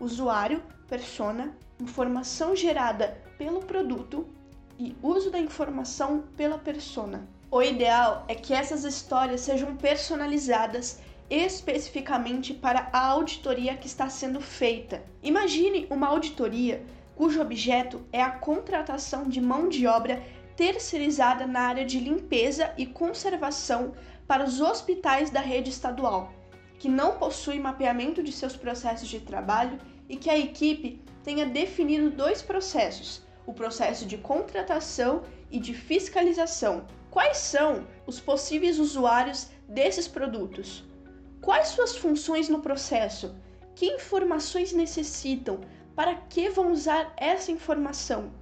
usuário, 0.00 0.60
persona, 0.88 1.56
informação 1.78 2.56
gerada 2.56 3.16
pelo 3.38 3.60
produto 3.60 4.26
e 4.76 4.96
uso 5.00 5.30
da 5.30 5.38
informação 5.38 6.24
pela 6.36 6.58
persona. 6.58 7.24
O 7.52 7.62
ideal 7.62 8.24
é 8.26 8.34
que 8.34 8.52
essas 8.52 8.82
histórias 8.82 9.42
sejam 9.42 9.76
personalizadas 9.76 10.98
especificamente 11.30 12.52
para 12.52 12.88
a 12.92 13.06
auditoria 13.10 13.76
que 13.76 13.86
está 13.86 14.08
sendo 14.08 14.40
feita. 14.40 15.04
Imagine 15.22 15.86
uma 15.88 16.08
auditoria 16.08 16.84
cujo 17.14 17.40
objeto 17.40 18.02
é 18.12 18.20
a 18.20 18.30
contratação 18.32 19.28
de 19.28 19.40
mão 19.40 19.68
de 19.68 19.86
obra 19.86 20.20
terceirizada 20.56 21.46
na 21.46 21.60
área 21.60 21.84
de 21.84 21.98
limpeza 21.98 22.72
e 22.76 22.86
conservação 22.86 23.94
para 24.26 24.44
os 24.44 24.60
hospitais 24.60 25.30
da 25.30 25.40
rede 25.40 25.70
estadual, 25.70 26.32
que 26.78 26.88
não 26.88 27.18
possui 27.18 27.58
mapeamento 27.58 28.22
de 28.22 28.32
seus 28.32 28.56
processos 28.56 29.08
de 29.08 29.20
trabalho 29.20 29.78
e 30.08 30.16
que 30.16 30.30
a 30.30 30.38
equipe 30.38 31.02
tenha 31.22 31.46
definido 31.46 32.10
dois 32.10 32.42
processos: 32.42 33.22
o 33.46 33.52
processo 33.52 34.06
de 34.06 34.18
contratação 34.18 35.22
e 35.50 35.58
de 35.58 35.74
fiscalização. 35.74 36.86
Quais 37.10 37.36
são 37.36 37.86
os 38.06 38.18
possíveis 38.20 38.78
usuários 38.78 39.50
desses 39.68 40.08
produtos? 40.08 40.84
Quais 41.42 41.68
suas 41.68 41.96
funções 41.96 42.48
no 42.48 42.60
processo? 42.60 43.34
Que 43.74 43.86
informações 43.86 44.72
necessitam? 44.72 45.60
Para 45.94 46.14
que 46.14 46.48
vão 46.48 46.72
usar 46.72 47.12
essa 47.16 47.52
informação? 47.52 48.32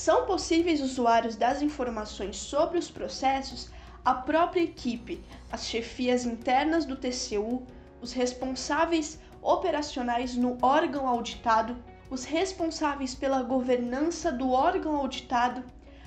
São 0.00 0.26
possíveis 0.26 0.80
usuários 0.80 1.34
das 1.34 1.60
informações 1.60 2.36
sobre 2.36 2.78
os 2.78 2.88
processos 2.88 3.68
a 4.04 4.14
própria 4.14 4.62
equipe, 4.62 5.20
as 5.50 5.66
chefias 5.66 6.24
internas 6.24 6.84
do 6.84 6.94
TCU, 6.94 7.66
os 8.00 8.12
responsáveis 8.12 9.18
operacionais 9.42 10.36
no 10.36 10.56
órgão 10.62 11.08
auditado, 11.08 11.76
os 12.08 12.24
responsáveis 12.24 13.12
pela 13.16 13.42
governança 13.42 14.30
do 14.30 14.52
órgão 14.52 14.94
auditado, 14.94 15.64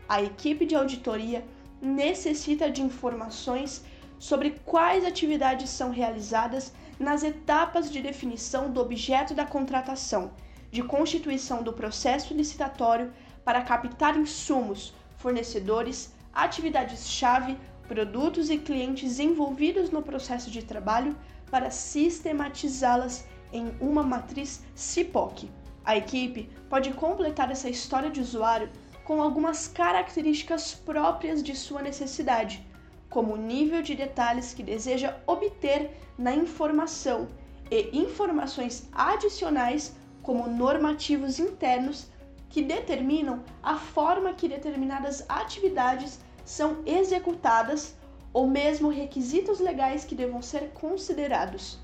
a 0.07 0.21
equipe 0.21 0.65
de 0.65 0.75
auditoria 0.75 1.45
necessita 1.81 2.69
de 2.69 2.81
informações 2.81 3.83
sobre 4.17 4.51
quais 4.65 5.05
atividades 5.05 5.69
são 5.69 5.89
realizadas 5.89 6.73
nas 6.99 7.23
etapas 7.23 7.91
de 7.91 8.01
definição 8.01 8.71
do 8.71 8.79
objeto 8.79 9.33
da 9.33 9.45
contratação, 9.45 10.31
de 10.71 10.81
constituição 10.81 11.61
do 11.61 11.73
processo 11.73 12.33
licitatório 12.33 13.11
para 13.43 13.61
captar 13.61 14.17
insumos, 14.17 14.93
fornecedores, 15.17 16.13
atividades-chave 16.33 17.57
produtos 17.87 18.49
e 18.49 18.57
clientes 18.57 19.19
envolvidos 19.19 19.91
no 19.91 20.01
processo 20.01 20.49
de 20.49 20.63
trabalho 20.63 21.15
para 21.51 21.69
sistematizá-las 21.69 23.25
em 23.53 23.71
uma 23.79 24.03
matriz 24.03 24.63
CIPOC. 24.73 25.49
A 25.83 25.95
equipe 25.95 26.49
pode 26.67 26.91
completar 26.93 27.51
essa 27.51 27.69
história 27.69 28.09
de 28.09 28.19
usuário 28.19 28.69
com 29.05 29.21
algumas 29.21 29.67
características 29.67 30.73
próprias 30.73 31.41
de 31.41 31.55
sua 31.55 31.81
necessidade, 31.83 32.65
como 33.07 33.35
o 33.35 33.37
nível 33.37 33.83
de 33.83 33.93
detalhes 33.93 34.51
que 34.51 34.63
deseja 34.63 35.15
obter 35.27 35.91
na 36.17 36.33
informação 36.33 37.29
e 37.69 37.97
informações 37.97 38.89
adicionais, 38.91 39.95
como 40.23 40.47
normativos 40.47 41.39
internos 41.39 42.07
que 42.49 42.63
determinam 42.63 43.43
a 43.61 43.75
forma 43.75 44.33
que 44.33 44.49
determinadas 44.49 45.23
atividades 45.29 46.19
são 46.43 46.77
executadas 46.83 47.95
ou 48.33 48.47
mesmo 48.47 48.89
requisitos 48.89 49.59
legais 49.59 50.03
que 50.03 50.15
devam 50.15 50.41
ser 50.41 50.71
considerados. 50.71 51.79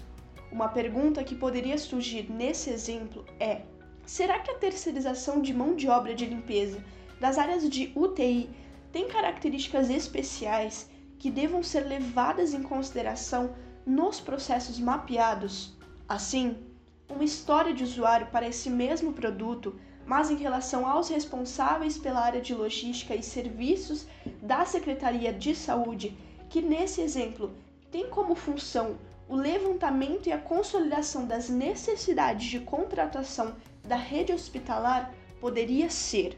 Uma 0.52 0.70
pergunta 0.70 1.24
que 1.24 1.36
poderia 1.36 1.78
surgir 1.78 2.32
nesse 2.32 2.72
exemplo 2.72 3.24
é: 3.40 3.62
será 4.08 4.40
que 4.40 4.50
a 4.50 4.58
terceirização 4.58 5.40
de 5.40 5.54
mão 5.54 5.76
de 5.76 5.88
obra 5.88 6.16
de 6.16 6.26
limpeza 6.26 6.84
das 7.22 7.38
áreas 7.38 7.70
de 7.70 7.92
UTI 7.96 8.50
tem 8.92 9.08
características 9.08 9.92
especiais 9.92 10.90
que 11.20 11.30
devam 11.30 11.62
ser 11.62 11.82
levadas 11.82 12.52
em 12.52 12.64
consideração 12.64 13.54
nos 13.86 14.20
processos 14.20 14.80
mapeados? 14.80 15.78
Assim, 16.10 16.58
uma 17.08 17.24
história 17.24 17.76
de 17.76 17.84
usuário 17.84 18.26
para 18.32 18.48
esse 18.48 18.72
mesmo 18.72 19.14
produto 19.14 19.80
mas 20.04 20.32
em 20.32 20.36
relação 20.36 20.88
aos 20.88 21.10
responsáveis 21.10 21.96
pela 21.96 22.22
área 22.22 22.42
de 22.42 22.56
logística 22.56 23.16
e 23.16 23.22
serviços 23.22 24.08
da 24.42 24.66
Secretaria 24.66 25.32
de 25.32 25.54
Saúde, 25.54 26.18
que 26.50 26.60
nesse 26.60 27.02
exemplo 27.02 27.54
tem 27.92 28.10
como 28.10 28.34
função 28.34 28.98
o 29.30 29.36
levantamento 29.36 30.28
e 30.28 30.32
a 30.32 30.40
consolidação 30.40 31.28
das 31.28 31.50
necessidades 31.50 32.50
de 32.50 32.60
contratação 32.60 33.56
da 33.84 33.96
rede 33.96 34.34
hospitalar, 34.34 35.14
poderia 35.40 35.90
ser 35.90 36.36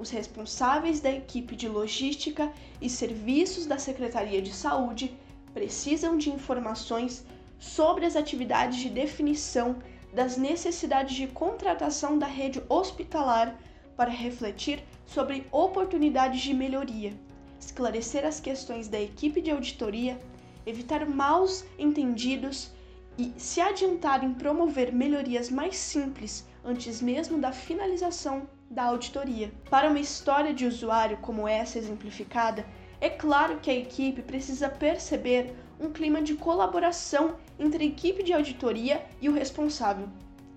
os 0.00 0.08
responsáveis 0.08 0.98
da 0.98 1.12
equipe 1.12 1.54
de 1.54 1.68
logística 1.68 2.50
e 2.80 2.88
serviços 2.88 3.66
da 3.66 3.76
Secretaria 3.76 4.40
de 4.40 4.50
Saúde 4.50 5.14
precisam 5.52 6.16
de 6.16 6.30
informações 6.30 7.22
sobre 7.58 8.06
as 8.06 8.16
atividades 8.16 8.78
de 8.78 8.88
definição 8.88 9.76
das 10.14 10.38
necessidades 10.38 11.14
de 11.14 11.26
contratação 11.26 12.18
da 12.18 12.26
rede 12.26 12.62
hospitalar 12.66 13.60
para 13.94 14.08
refletir 14.10 14.82
sobre 15.04 15.46
oportunidades 15.52 16.40
de 16.40 16.54
melhoria, 16.54 17.12
esclarecer 17.60 18.24
as 18.24 18.40
questões 18.40 18.88
da 18.88 18.98
equipe 18.98 19.42
de 19.42 19.50
auditoria, 19.50 20.18
evitar 20.64 21.06
maus 21.06 21.62
entendidos 21.78 22.70
e 23.18 23.34
se 23.36 23.60
adiantar 23.60 24.24
em 24.24 24.32
promover 24.32 24.94
melhorias 24.94 25.50
mais 25.50 25.76
simples 25.76 26.48
antes 26.64 27.00
mesmo 27.00 27.38
da 27.38 27.52
finalização 27.52 28.48
da 28.70 28.84
auditoria. 28.84 29.52
Para 29.68 29.88
uma 29.88 29.98
história 29.98 30.54
de 30.54 30.66
usuário 30.66 31.16
como 31.18 31.48
essa 31.48 31.78
exemplificada, 31.78 32.64
é 33.00 33.08
claro 33.08 33.58
que 33.60 33.70
a 33.70 33.76
equipe 33.76 34.22
precisa 34.22 34.68
perceber 34.68 35.54
um 35.80 35.90
clima 35.90 36.20
de 36.20 36.34
colaboração 36.34 37.36
entre 37.58 37.84
a 37.84 37.86
equipe 37.86 38.22
de 38.22 38.32
auditoria 38.32 39.04
e 39.20 39.28
o 39.28 39.32
responsável. 39.32 40.08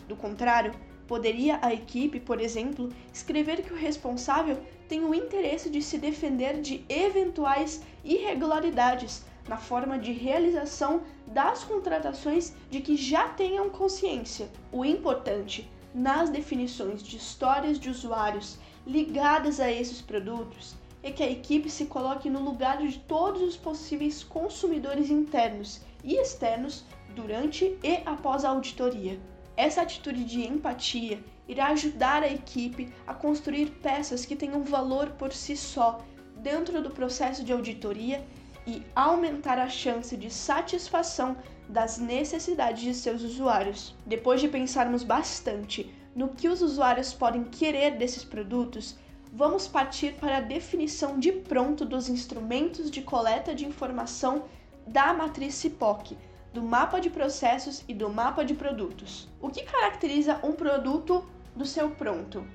Do 0.08 0.16
contrário, 0.16 0.74
poderia 1.08 1.58
a 1.62 1.74
equipe, 1.74 2.20
por 2.20 2.42
exemplo, 2.42 2.90
escrever 3.14 3.64
que 3.64 3.74
o 3.74 3.78
responsável 3.78 4.58
tem 4.88 5.04
o 5.04 5.16
interesse 5.16 5.70
de 5.70 5.82
se 5.82 5.98
defender 5.98 6.60
de 6.60 6.84
eventuais 6.90 7.82
irregularidades 8.04 9.24
na 9.48 9.58
forma 9.58 9.98
de 9.98 10.12
realização 10.12 11.04
das 11.28 11.64
contratações 11.64 12.54
de 12.70 12.82
que 12.82 12.96
já 12.96 13.30
tenham 13.30 13.70
consciência. 13.70 14.50
O 14.72 14.86
importante 14.86 15.70
nas 15.94 16.30
definições 16.30 17.04
de 17.04 17.18
histórias 17.18 17.80
de 17.80 17.90
usuários 17.90 18.58
ligadas 18.86 19.60
a 19.60 19.72
esses 19.72 20.02
produtos 20.02 20.76
é 21.04 21.12
que 21.12 21.22
a 21.22 21.30
equipe 21.30 21.70
se 21.70 21.86
coloque 21.86 22.30
no 22.30 22.42
lugar 22.42 22.78
de 22.78 22.98
todos 23.00 23.42
os 23.42 23.58
possíveis 23.58 24.24
consumidores 24.24 25.10
internos 25.10 25.82
e 26.04 26.16
externos 26.16 26.86
durante 27.14 27.78
e 27.84 28.02
após 28.06 28.46
a 28.46 28.50
auditoria. 28.50 29.20
Essa 29.56 29.82
atitude 29.82 30.24
de 30.24 30.48
empatia 30.48 31.22
irá 31.48 31.68
ajudar 31.68 32.24
a 32.24 32.32
equipe 32.32 32.92
a 33.06 33.14
construir 33.14 33.70
peças 33.82 34.26
que 34.26 34.36
tenham 34.36 34.64
valor 34.64 35.12
por 35.12 35.32
si 35.34 35.56
só 35.58 36.02
dentro 36.38 36.82
do 36.82 36.90
processo 36.90 37.44
de 37.44 37.52
auditoria 37.52 38.26
e 38.66 38.84
aumentar 38.96 39.60
a 39.60 39.70
chance 39.70 40.16
de 40.16 40.30
satisfação 40.30 41.38
das 41.68 41.98
necessidades 41.98 42.82
de 42.82 42.94
seus 42.94 43.22
usuários. 43.22 43.96
Depois 44.06 44.42
de 44.42 44.48
pensarmos 44.48 45.04
bastante 45.04 45.94
no 46.16 46.30
que 46.30 46.48
os 46.48 46.62
usuários 46.62 47.14
podem 47.14 47.44
querer 47.44 47.98
desses 47.98 48.24
produtos, 48.24 48.96
vamos 49.32 49.68
partir 49.68 50.14
para 50.14 50.38
a 50.38 50.42
definição 50.42 51.20
de 51.20 51.32
pronto 51.32 51.86
dos 51.86 52.08
instrumentos 52.08 52.92
de 52.92 53.02
coleta 53.02 53.56
de 53.56 53.66
informação 53.66 54.46
da 54.86 55.14
matriz 55.14 55.56
CIPOC, 55.56 56.18
do 56.54 56.62
mapa 56.62 57.00
de 57.00 57.10
processos 57.10 57.84
e 57.88 57.94
do 57.94 58.10
mapa 58.10 58.46
de 58.46 58.54
produtos. 58.54 59.28
O 59.42 59.50
que 59.50 59.64
caracteriza 59.64 60.40
um 60.44 60.52
produto 60.52 61.26
do 61.56 61.66
seu 61.66 61.90
pronto? 61.90 62.46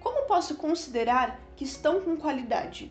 Como 0.00 0.26
posso 0.26 0.56
considerar 0.56 1.40
que 1.54 1.64
estão 1.64 2.00
com 2.00 2.16
qualidade? 2.16 2.90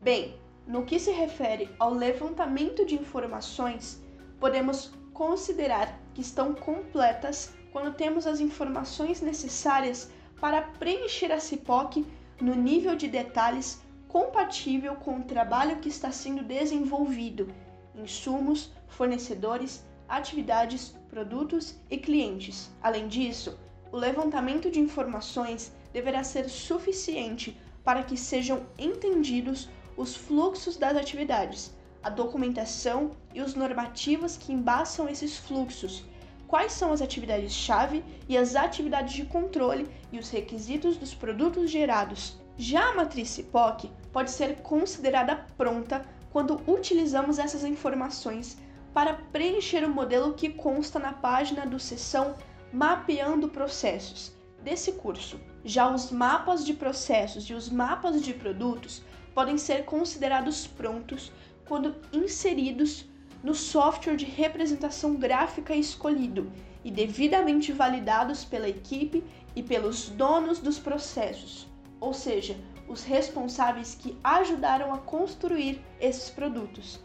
Bem, 0.00 0.38
no 0.66 0.84
que 0.84 0.98
se 0.98 1.10
refere 1.10 1.68
ao 1.78 1.92
levantamento 1.92 2.86
de 2.86 2.94
informações, 2.94 4.02
podemos 4.40 4.92
considerar 5.12 6.00
que 6.14 6.20
estão 6.20 6.54
completas 6.54 7.54
quando 7.70 7.94
temos 7.94 8.26
as 8.26 8.40
informações 8.40 9.20
necessárias 9.20 10.10
para 10.40 10.62
preencher 10.62 11.32
a 11.32 11.40
CIPOC 11.40 12.06
no 12.40 12.54
nível 12.54 12.96
de 12.96 13.08
detalhes 13.08 13.82
compatível 14.08 14.94
com 14.94 15.18
o 15.18 15.24
trabalho 15.24 15.80
que 15.80 15.88
está 15.88 16.12
sendo 16.12 16.42
desenvolvido, 16.42 17.48
insumos, 17.94 18.72
fornecedores, 18.86 19.84
atividades, 20.08 20.94
produtos 21.10 21.74
e 21.90 21.98
clientes. 21.98 22.70
Além 22.80 23.08
disso, 23.08 23.58
o 23.90 23.96
levantamento 23.96 24.70
de 24.70 24.80
informações 24.80 25.72
deverá 25.92 26.22
ser 26.22 26.48
suficiente 26.48 27.58
para 27.82 28.02
que 28.02 28.16
sejam 28.16 28.66
entendidos 28.78 29.68
os 29.96 30.16
fluxos 30.16 30.76
das 30.76 30.96
atividades, 30.96 31.72
a 32.02 32.10
documentação 32.10 33.12
e 33.32 33.40
os 33.40 33.54
normativos 33.54 34.36
que 34.36 34.52
embaçam 34.52 35.08
esses 35.08 35.36
fluxos, 35.36 36.04
quais 36.46 36.72
são 36.72 36.92
as 36.92 37.00
atividades-chave 37.00 38.04
e 38.28 38.36
as 38.36 38.54
atividades 38.54 39.14
de 39.14 39.24
controle 39.24 39.88
e 40.12 40.18
os 40.18 40.30
requisitos 40.30 40.96
dos 40.96 41.14
produtos 41.14 41.70
gerados. 41.70 42.38
Já 42.56 42.90
a 42.90 42.94
matriz 42.94 43.30
CIPOC 43.30 43.90
pode 44.12 44.30
ser 44.30 44.56
considerada 44.56 45.46
pronta 45.56 46.04
quando 46.30 46.60
utilizamos 46.70 47.38
essas 47.38 47.64
informações 47.64 48.58
para 48.92 49.14
preencher 49.14 49.84
o 49.84 49.92
modelo 49.92 50.34
que 50.34 50.50
consta 50.50 50.98
na 50.98 51.12
página 51.12 51.66
do 51.66 51.80
seção 51.80 52.34
Mapeando 52.72 53.48
Processos 53.48 54.32
desse 54.62 54.92
curso. 54.92 55.40
Já 55.64 55.92
os 55.92 56.10
mapas 56.10 56.64
de 56.64 56.74
processos 56.74 57.44
e 57.44 57.54
os 57.54 57.68
mapas 57.68 58.22
de 58.22 58.32
produtos 58.32 59.02
podem 59.34 59.58
ser 59.58 59.84
considerados 59.84 60.66
prontos 60.66 61.32
quando 61.66 61.96
inseridos 62.12 63.04
no 63.42 63.54
software 63.54 64.16
de 64.16 64.24
representação 64.24 65.16
gráfica 65.16 65.74
escolhido 65.74 66.50
e 66.84 66.90
devidamente 66.90 67.72
validados 67.72 68.44
pela 68.44 68.68
equipe 68.68 69.24
e 69.56 69.62
pelos 69.62 70.08
donos 70.08 70.58
dos 70.58 70.78
processos, 70.78 71.66
ou 72.00 72.12
seja, 72.12 72.56
os 72.88 73.02
responsáveis 73.02 73.94
que 73.94 74.16
ajudaram 74.22 74.92
a 74.92 74.98
construir 74.98 75.80
esses 76.00 76.30
produtos. 76.30 77.00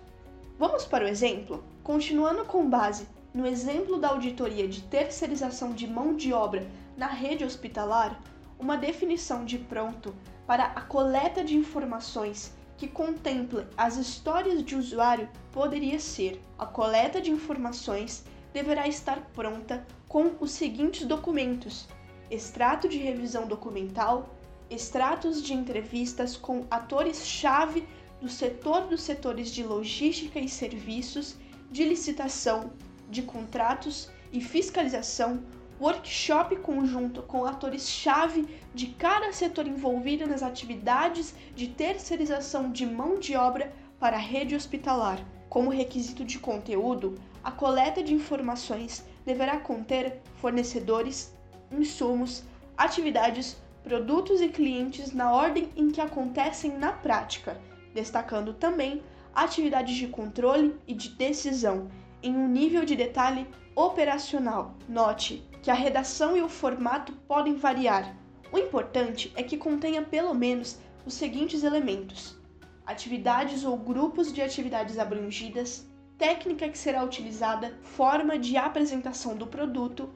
Vamos 0.58 0.86
para 0.86 1.06
o 1.06 1.08
exemplo? 1.08 1.64
Continuando 1.84 2.44
com 2.46 2.70
base 2.70 3.08
no 3.34 3.46
exemplo 3.46 3.98
da 3.98 4.10
auditoria 4.10 4.68
de 4.68 4.82
terceirização 4.84 5.72
de 5.72 5.88
mão 5.88 6.16
de 6.16 6.34
obra 6.34 6.68
na 6.98 7.08
rede 7.08 7.46
hospitalar, 7.46 8.20
uma 8.60 8.78
definição 8.78 9.46
de 9.46 9.58
pronto 9.58 10.14
para 10.46 10.66
a 10.66 10.82
coleta 10.82 11.44
de 11.44 11.56
informações 11.56 12.54
que 12.78 12.88
contemple 12.88 13.66
as 13.78 13.96
histórias 13.96 14.64
de 14.64 14.76
usuário 14.76 15.30
poderia 15.52 16.00
ser: 16.00 16.42
a 16.58 16.66
coleta 16.66 17.22
de 17.22 17.32
informações 17.32 18.26
deverá 18.54 18.88
estar 18.88 19.22
pronta 19.34 19.86
com 20.08 20.32
os 20.40 20.52
seguintes 20.52 21.06
documentos: 21.06 21.88
extrato 22.30 22.90
de 22.90 22.98
revisão 22.98 23.48
documental, 23.48 24.36
extratos 24.70 25.42
de 25.42 25.54
entrevistas 25.54 26.36
com 26.36 26.66
atores-chave 26.70 27.88
do 28.22 28.28
setor 28.30 28.88
dos 28.88 29.02
setores 29.02 29.50
de 29.52 29.64
logística 29.64 30.40
e 30.40 30.50
serviços, 30.50 31.36
de 31.72 31.86
licitação, 31.86 32.72
de 33.10 33.22
contratos 33.22 34.10
e 34.32 34.42
fiscalização, 34.42 35.44
workshop 35.80 36.58
conjunto 36.58 37.22
com 37.24 37.46
atores-chave 37.46 38.48
de 38.76 38.88
cada 38.88 39.32
setor 39.32 39.66
envolvido 39.66 40.28
nas 40.28 40.44
atividades 40.44 41.34
de 41.56 41.68
terceirização 41.68 42.72
de 42.72 42.86
mão 42.86 43.18
de 43.18 43.36
obra 43.36 43.74
para 44.00 44.18
a 44.18 44.20
rede 44.20 44.56
hospitalar. 44.56 45.20
Como 45.48 45.70
requisito 45.70 46.26
de 46.26 46.38
conteúdo, 46.38 47.16
a 47.44 47.52
coleta 47.52 48.04
de 48.04 48.14
informações 48.14 49.06
deverá 49.26 49.60
conter 49.60 50.22
fornecedores, 50.36 51.34
insumos, 51.72 52.44
atividades, 52.78 53.58
produtos 53.84 54.42
e 54.42 54.50
clientes 54.50 55.14
na 55.14 55.32
ordem 55.32 55.70
em 55.76 55.90
que 55.90 56.02
acontecem 56.02 56.78
na 56.78 56.92
prática, 56.92 57.60
destacando 57.94 58.54
também 58.54 59.02
atividades 59.34 59.96
de 59.96 60.08
controle 60.08 60.76
e 60.86 60.94
de 60.94 61.10
decisão 61.10 61.88
em 62.22 62.36
um 62.36 62.48
nível 62.48 62.84
de 62.84 62.96
detalhe 62.96 63.48
operacional. 63.76 64.76
Note 64.88 65.49
que 65.62 65.70
a 65.70 65.74
redação 65.74 66.36
e 66.38 66.42
o 66.42 66.50
formato 66.50 67.12
podem 67.28 67.56
variar. 67.56 68.16
O 68.52 68.58
importante 68.58 69.32
é 69.36 69.44
que 69.44 69.58
contenha 69.58 70.02
pelo 70.02 70.34
menos 70.34 70.80
os 71.06 71.14
seguintes 71.14 71.64
elementos: 71.64 72.38
atividades 72.86 73.64
ou 73.64 73.78
grupos 73.78 74.34
de 74.34 74.42
atividades 74.42 74.98
abrangidas, 74.98 75.88
técnica 76.18 76.68
que 76.68 76.78
será 76.78 77.04
utilizada, 77.04 77.78
forma 77.82 78.38
de 78.38 78.58
apresentação 78.58 79.36
do 79.36 79.48
produto 79.48 80.10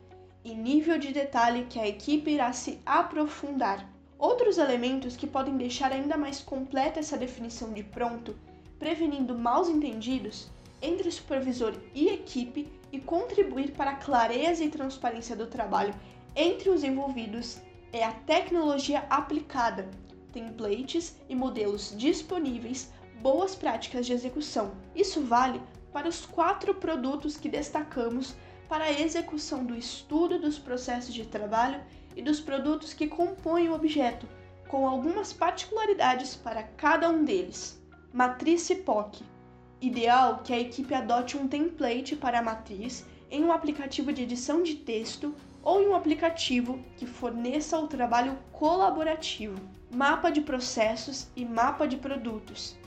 e 0.43 0.53
nível 0.53 0.97
de 0.97 1.13
detalhe 1.13 1.65
que 1.69 1.79
a 1.79 1.87
equipe 1.87 2.31
irá 2.31 2.51
se 2.51 2.79
aprofundar. 2.85 3.87
Outros 4.17 4.57
elementos 4.57 5.15
que 5.15 5.27
podem 5.27 5.57
deixar 5.57 5.91
ainda 5.91 6.17
mais 6.17 6.41
completa 6.41 6.99
essa 6.99 7.17
definição 7.17 7.73
de 7.73 7.83
pronto, 7.83 8.35
prevenindo 8.79 9.37
maus 9.37 9.69
entendidos, 9.69 10.49
entre 10.81 11.09
supervisor 11.11 11.73
e 11.93 12.09
equipe 12.09 12.67
e 12.93 12.99
contribuir 12.99 13.71
para 13.71 13.91
a 13.91 13.95
clareza 13.95 14.63
e 14.63 14.69
transparência 14.69 15.35
do 15.35 15.47
trabalho 15.47 15.95
entre 16.35 16.69
os 16.69 16.83
envolvidos 16.83 17.57
é 17.91 18.03
a 18.03 18.11
tecnologia 18.11 19.03
aplicada, 19.09 19.89
templates 20.31 21.17
e 21.27 21.35
modelos 21.35 21.95
disponíveis, 21.97 22.91
boas 23.19 23.55
práticas 23.55 24.05
de 24.05 24.13
execução. 24.13 24.75
Isso 24.95 25.21
vale 25.21 25.59
para 25.91 26.07
os 26.07 26.23
quatro 26.23 26.75
produtos 26.75 27.35
que 27.35 27.49
destacamos 27.49 28.35
para 28.69 28.85
a 28.85 29.01
execução 29.01 29.65
do 29.65 29.75
estudo 29.75 30.39
dos 30.39 30.59
processos 30.59 31.13
de 31.13 31.25
trabalho 31.25 31.81
e 32.15 32.21
dos 32.21 32.39
produtos 32.39 32.93
que 32.93 33.07
compõem 33.07 33.69
o 33.69 33.73
objeto, 33.73 34.27
com 34.67 34.87
algumas 34.87 35.33
particularidades 35.33 36.35
para 36.35 36.61
cada 36.63 37.09
um 37.09 37.23
deles. 37.23 37.81
Matriz 38.11 38.69
POC 38.85 39.32
Ideal 39.83 40.39
que 40.45 40.53
a 40.53 40.59
equipe 40.61 40.93
adote 40.93 41.35
um 41.35 41.45
template 41.45 42.15
para 42.15 42.39
a 42.39 42.41
matriz 42.41 43.05
em 43.29 43.43
um 43.43 43.51
aplicativo 43.51 44.13
de 44.13 44.23
edição 44.23 44.63
de 44.63 44.75
texto 44.75 45.35
ou 45.61 45.81
em 45.81 45.87
um 45.89 45.93
aplicativo 45.93 46.79
que 46.95 47.05
forneça 47.05 47.77
o 47.77 47.85
trabalho 47.85 48.37
colaborativo. 48.53 49.59
Mapa 49.93 50.29
de 50.29 50.39
processos 50.39 51.27
e 51.35 51.43
mapa 51.43 51.85
de 51.85 51.97
produtos. 51.97 52.77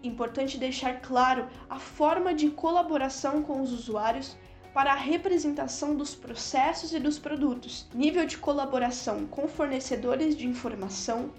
Importante 0.00 0.56
deixar 0.56 1.00
claro 1.00 1.48
a 1.68 1.80
forma 1.80 2.32
de 2.32 2.48
colaboração 2.50 3.42
com 3.42 3.60
os 3.60 3.72
usuários 3.72 4.36
para 4.72 4.92
a 4.92 4.96
representação 4.96 5.96
dos 5.96 6.14
processos 6.14 6.94
e 6.94 7.00
dos 7.00 7.18
produtos, 7.18 7.88
nível 7.92 8.24
de 8.26 8.38
colaboração 8.38 9.26
com 9.26 9.48
fornecedores 9.48 10.36
de 10.36 10.46
informação, 10.46 11.32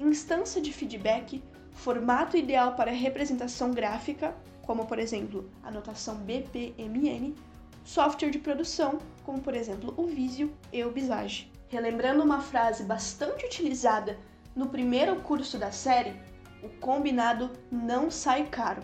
instância 0.00 0.62
de 0.62 0.72
feedback, 0.72 1.42
formato 1.72 2.38
ideal 2.38 2.74
para 2.74 2.90
representação 2.90 3.70
gráfica, 3.70 4.34
como 4.62 4.86
por 4.86 4.98
exemplo 4.98 5.50
a 5.62 5.70
notação 5.70 6.16
BPMN, 6.16 7.34
software 7.84 8.30
de 8.30 8.38
produção, 8.38 8.98
como 9.24 9.40
por 9.40 9.54
exemplo 9.54 9.94
o 9.96 10.06
Visio 10.06 10.52
e 10.72 10.84
o 10.84 10.90
Visage. 10.90 11.50
Relembrando 11.68 12.22
uma 12.22 12.40
frase 12.40 12.84
bastante 12.84 13.46
utilizada 13.46 14.18
no 14.54 14.68
primeiro 14.68 15.16
curso 15.22 15.58
da 15.58 15.72
série, 15.72 16.14
o 16.62 16.68
combinado 16.68 17.50
não 17.70 18.10
sai 18.10 18.46
caro. 18.46 18.82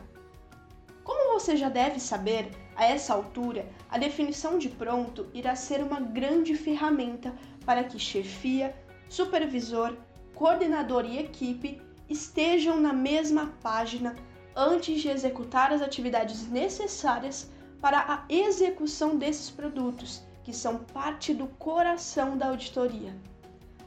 Como 1.05 1.39
você 1.39 1.57
já 1.57 1.69
deve 1.69 2.01
saber, 2.01 2.51
a 2.79 2.85
essa 2.85 3.13
altura, 3.13 3.69
a 3.91 3.99
definição 3.99 4.57
de 4.57 4.69
pronto 4.69 5.27
irá 5.35 5.57
ser 5.57 5.83
uma 5.83 5.99
grande 5.99 6.55
ferramenta 6.55 7.35
para 7.67 7.83
que 7.83 7.99
chefia, 7.99 8.75
supervisor, 9.09 9.97
coordenador 10.33 11.05
e 11.05 11.19
equipe 11.19 11.83
estejam 12.09 12.81
na 12.81 12.93
mesma 12.93 13.53
página 13.61 14.15
antes 14.61 15.01
de 15.01 15.09
executar 15.09 15.73
as 15.73 15.81
atividades 15.81 16.49
necessárias 16.49 17.49
para 17.81 18.01
a 18.01 18.25
execução 18.29 19.17
desses 19.17 19.49
produtos, 19.49 20.21
que 20.43 20.53
são 20.53 20.79
parte 20.79 21.33
do 21.33 21.47
coração 21.47 22.37
da 22.37 22.49
auditoria. 22.49 23.15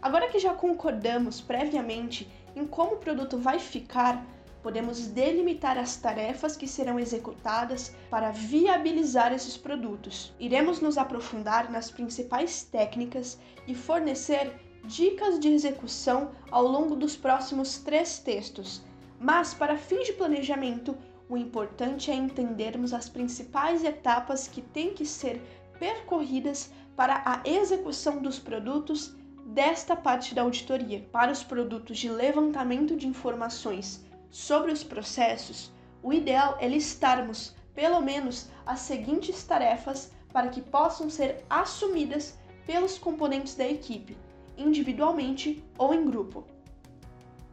Agora 0.02 0.30
que 0.30 0.40
já 0.40 0.54
concordamos 0.54 1.42
previamente 1.42 2.32
em 2.56 2.66
como 2.66 2.94
o 2.94 2.98
produto 2.98 3.38
vai 3.38 3.60
ficar, 3.60 4.26
podemos 4.64 5.08
delimitar 5.08 5.78
as 5.78 5.98
tarefas 5.98 6.56
que 6.56 6.68
serão 6.68 6.98
executadas 6.98 7.94
para 8.10 8.32
viabilizar 8.32 9.34
esses 9.34 9.58
produtos. 9.58 10.34
Iremos 10.40 10.80
nos 10.80 10.98
aprofundar 10.98 11.70
nas 11.70 11.92
principais 11.92 12.64
técnicas 12.64 13.38
e 13.68 13.76
fornecer 13.76 14.54
dicas 14.86 15.38
de 15.38 15.50
execução 15.50 16.32
ao 16.50 16.66
longo 16.66 16.96
dos 16.96 17.18
próximos 17.18 17.78
três 17.78 18.20
textos. 18.20 18.82
Mas, 19.24 19.54
para 19.54 19.78
fins 19.78 20.08
de 20.08 20.14
planejamento, 20.14 20.98
o 21.30 21.38
importante 21.38 22.10
é 22.10 22.16
entendermos 22.16 22.92
as 22.92 23.08
principais 23.08 23.84
etapas 23.84 24.48
que 24.48 24.64
têm 24.64 24.96
que 24.96 25.06
ser 25.06 25.40
percorridas 25.78 26.72
para 26.96 27.22
a 27.24 27.48
execução 27.48 28.20
dos 28.20 28.40
produtos 28.40 29.16
desta 29.46 29.96
parte 29.96 30.34
da 30.34 30.42
auditoria. 30.42 31.08
Para 31.12 31.32
os 31.32 31.44
produtos 31.44 32.00
de 32.00 32.10
levantamento 32.10 32.98
de 32.98 33.08
informações 33.08 34.04
sobre 34.32 34.72
os 34.72 34.84
processos, 34.84 35.72
o 36.02 36.12
ideal 36.12 36.58
é 36.60 36.68
listarmos 36.68 37.56
pelo 37.76 38.02
menos 38.02 38.50
as 38.66 38.80
seguintes 38.80 39.44
tarefas 39.44 40.12
para 40.34 40.50
que 40.50 40.64
possam 40.64 41.12
ser 41.12 41.46
assumidas 41.48 42.40
pelos 42.66 42.98
componentes 42.98 43.54
da 43.54 43.70
equipe, 43.70 44.18
individualmente 44.58 45.64
ou 45.78 45.94
em 45.94 46.04
grupo. 46.04 46.44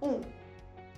1. 0.00 0.08
Um, 0.08 0.37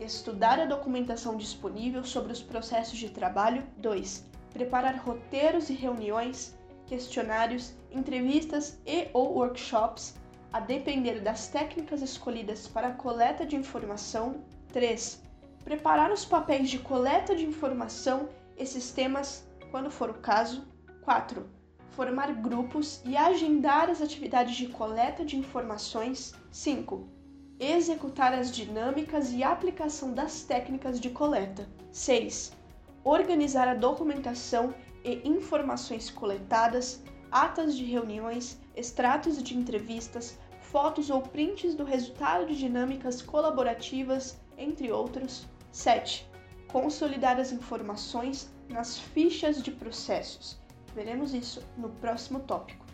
estudar 0.05 0.59
a 0.59 0.65
documentação 0.65 1.37
disponível 1.37 2.05
sobre 2.05 2.33
os 2.33 2.43
processos 2.43 2.99
de 2.99 3.11
trabalho. 3.11 3.63
2. 3.79 4.25
Preparar 4.53 4.97
roteiros 4.97 5.71
e 5.71 5.75
reuniões, 5.75 6.59
questionários, 6.87 7.75
entrevistas 7.91 8.79
e 8.87 9.09
ou 9.13 9.35
workshops, 9.35 10.17
a 10.53 10.61
depender 10.61 11.21
das 11.21 11.49
técnicas 11.49 12.03
escolhidas 12.03 12.67
para 12.67 12.89
a 12.89 12.95
coleta 12.95 13.47
de 13.47 13.57
informação. 13.57 14.43
3 14.73 15.31
preparar 15.65 16.11
os 16.11 16.25
papéis 16.25 16.71
de 16.71 16.79
coleta 16.79 17.35
de 17.35 17.45
informação 17.45 18.29
e 18.57 18.67
sistemas, 18.67 19.47
quando 19.71 19.91
for 19.91 20.11
o 20.11 20.15
caso. 20.15 20.67
4. 21.03 21.49
Formar 21.91 22.33
grupos 22.35 23.03
e 23.05 23.17
agendar 23.17 23.91
as 23.91 24.01
atividades 24.01 24.57
de 24.57 24.69
coleta 24.69 25.25
de 25.25 25.37
informações. 25.37 26.33
5. 26.51 27.20
Executar 27.61 28.33
as 28.33 28.51
dinâmicas 28.51 29.33
e 29.33 29.45
aplicação 29.45 30.15
das 30.15 30.43
técnicas 30.43 30.99
de 30.99 31.11
coleta. 31.11 31.69
6. 31.93 32.57
Organizar 33.05 33.69
a 33.69 33.75
documentação 33.75 34.75
e 35.05 35.21
informações 35.29 36.09
coletadas, 36.09 37.03
atas 37.31 37.77
de 37.77 37.85
reuniões, 37.85 38.59
extratos 38.75 39.43
de 39.43 39.55
entrevistas, 39.55 40.39
fotos 40.63 41.11
ou 41.11 41.21
prints 41.21 41.75
do 41.75 41.85
resultado 41.85 42.47
de 42.47 42.57
dinâmicas 42.57 43.21
colaborativas, 43.21 44.41
entre 44.57 44.91
outros. 44.91 45.47
7. 45.71 46.27
Consolidar 46.67 47.39
as 47.39 47.53
informações 47.53 48.51
nas 48.71 48.99
fichas 48.99 49.63
de 49.63 49.71
processos. 49.71 50.59
Veremos 50.95 51.35
isso 51.35 51.63
no 51.77 51.91
próximo 51.91 52.41
tópico. 52.41 52.87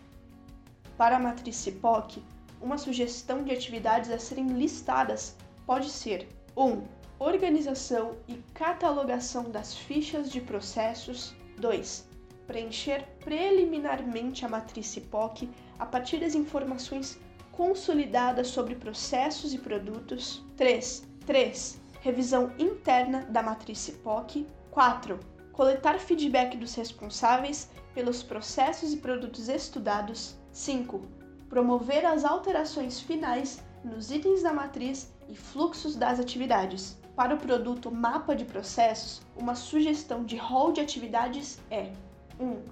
Para 0.96 1.18
a 1.18 1.20
matriz 1.20 1.55
CIPOC, 1.55 2.20
uma 2.61 2.79
sugestão 2.79 3.42
de 3.42 3.53
atividades 3.53 4.11
a 4.11 4.19
serem 4.19 4.49
listadas 4.49 5.37
pode 5.66 5.90
ser 5.90 6.29
1. 6.57 6.64
Um, 6.64 6.83
organização 7.19 8.16
e 8.29 8.35
catalogação 8.55 9.51
das 9.51 9.75
fichas 9.75 10.31
de 10.31 10.40
processos. 10.40 11.35
2. 11.59 12.09
Preencher 12.47 13.05
preliminarmente 13.21 14.45
a 14.45 14.49
matriz 14.49 14.87
CIPOC 14.87 15.49
a 15.79 15.87
partir 15.87 16.19
das 16.19 16.35
informações 16.35 17.19
consolidadas 17.51 18.49
sobre 18.49 18.75
processos 18.75 19.55
e 19.55 19.59
produtos. 19.59 20.45
3. 20.57 21.07
3 21.25 21.87
revisão 22.07 22.53
interna 22.57 23.23
da 23.23 23.42
matriz 23.42 23.79
CIPOC. 23.79 24.47
4. 24.71 25.19
Coletar 25.53 25.99
feedback 25.99 26.57
dos 26.57 26.75
responsáveis 26.77 27.69
pelos 27.95 28.23
processos 28.23 28.92
e 28.92 28.99
produtos 28.99 29.49
estudados. 29.49 30.37
5. 30.53 31.15
Promover 31.48 32.04
as 32.04 32.24
alterações 32.24 33.00
finais 33.00 33.62
nos 33.85 34.11
itens 34.11 34.42
da 34.42 34.52
matriz 34.52 35.14
e 35.28 35.35
fluxos 35.37 35.94
das 35.94 36.18
atividades. 36.18 36.98
Para 37.14 37.35
o 37.35 37.38
produto 37.38 37.90
Mapa 37.90 38.35
de 38.35 38.44
Processos, 38.44 39.22
uma 39.37 39.54
sugestão 39.54 40.24
de 40.24 40.37
rol 40.37 40.72
de 40.72 40.80
atividades 40.80 41.61
é 41.70 41.92
1. 42.38 42.62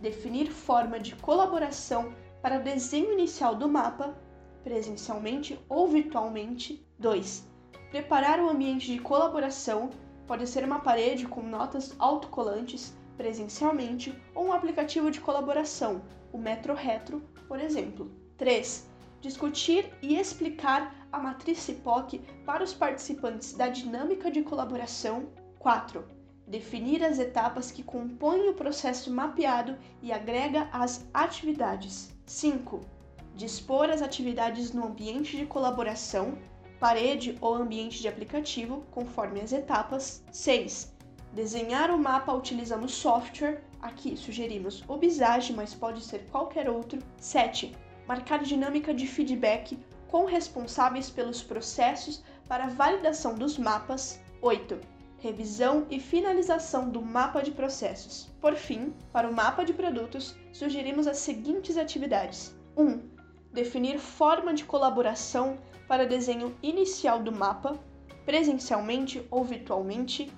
definir 0.00 0.50
forma 0.50 0.98
de 0.98 1.14
colaboração 1.16 2.12
para 2.42 2.58
desenho 2.58 3.12
inicial 3.12 3.54
do 3.54 3.68
mapa, 3.68 4.16
presencialmente 4.64 5.58
ou 5.68 5.86
virtualmente. 5.86 6.84
2 6.98 7.46
Preparar 7.90 8.40
o 8.40 8.48
ambiente 8.48 8.86
de 8.86 8.98
colaboração 8.98 9.90
pode 10.26 10.46
ser 10.46 10.64
uma 10.64 10.80
parede 10.80 11.26
com 11.26 11.42
notas 11.42 11.94
autocolantes 11.98 12.96
presencialmente 13.16 14.14
ou 14.34 14.46
um 14.46 14.52
aplicativo 14.52 15.10
de 15.10 15.20
colaboração, 15.20 16.02
o 16.32 16.38
Metro 16.38 16.74
Retro, 16.74 17.22
por 17.48 17.60
exemplo. 17.60 18.10
3. 18.36 18.86
Discutir 19.20 19.92
e 20.02 20.16
explicar 20.16 20.94
a 21.10 21.18
matriz 21.18 21.58
CIPOC 21.58 22.20
para 22.44 22.62
os 22.62 22.74
participantes 22.74 23.54
da 23.54 23.68
dinâmica 23.68 24.30
de 24.30 24.42
colaboração. 24.42 25.28
4. 25.58 26.04
Definir 26.46 27.02
as 27.02 27.18
etapas 27.18 27.70
que 27.70 27.82
compõem 27.82 28.48
o 28.48 28.54
processo 28.54 29.12
mapeado 29.12 29.76
e 30.02 30.12
agrega 30.12 30.68
as 30.72 31.08
atividades. 31.12 32.14
5. 32.26 32.80
Dispor 33.34 33.90
as 33.90 34.02
atividades 34.02 34.72
no 34.72 34.86
ambiente 34.86 35.36
de 35.36 35.46
colaboração 35.46 36.38
parede 36.78 37.36
ou 37.40 37.54
ambiente 37.54 38.00
de 38.00 38.08
aplicativo, 38.08 38.84
conforme 38.90 39.40
as 39.40 39.52
etapas. 39.52 40.24
6. 40.30 40.94
Desenhar 41.32 41.90
o 41.90 41.98
mapa 41.98 42.32
utilizando 42.32 42.88
software. 42.88 43.62
Aqui 43.86 44.16
sugerimos 44.16 44.82
o 44.88 44.96
Visage, 44.96 45.52
mas 45.52 45.72
pode 45.72 46.02
ser 46.02 46.26
qualquer 46.32 46.68
outro. 46.68 46.98
7. 47.18 47.72
Marcar 48.08 48.42
dinâmica 48.42 48.92
de 48.92 49.06
feedback 49.06 49.78
com 50.08 50.24
responsáveis 50.24 51.08
pelos 51.08 51.40
processos 51.40 52.20
para 52.48 52.66
validação 52.66 53.36
dos 53.36 53.56
mapas. 53.56 54.20
8. 54.42 54.80
Revisão 55.18 55.86
e 55.88 56.00
finalização 56.00 56.90
do 56.90 57.00
mapa 57.00 57.40
de 57.42 57.52
processos. 57.52 58.28
Por 58.40 58.56
fim, 58.56 58.92
para 59.12 59.30
o 59.30 59.32
mapa 59.32 59.64
de 59.64 59.72
produtos, 59.72 60.36
sugerimos 60.52 61.06
as 61.06 61.18
seguintes 61.18 61.76
atividades: 61.76 62.56
1. 62.76 63.00
Definir 63.52 64.00
forma 64.00 64.52
de 64.52 64.64
colaboração 64.64 65.58
para 65.86 66.08
desenho 66.08 66.56
inicial 66.60 67.22
do 67.22 67.30
mapa, 67.30 67.78
presencialmente 68.24 69.24
ou 69.30 69.44
virtualmente. 69.44 70.32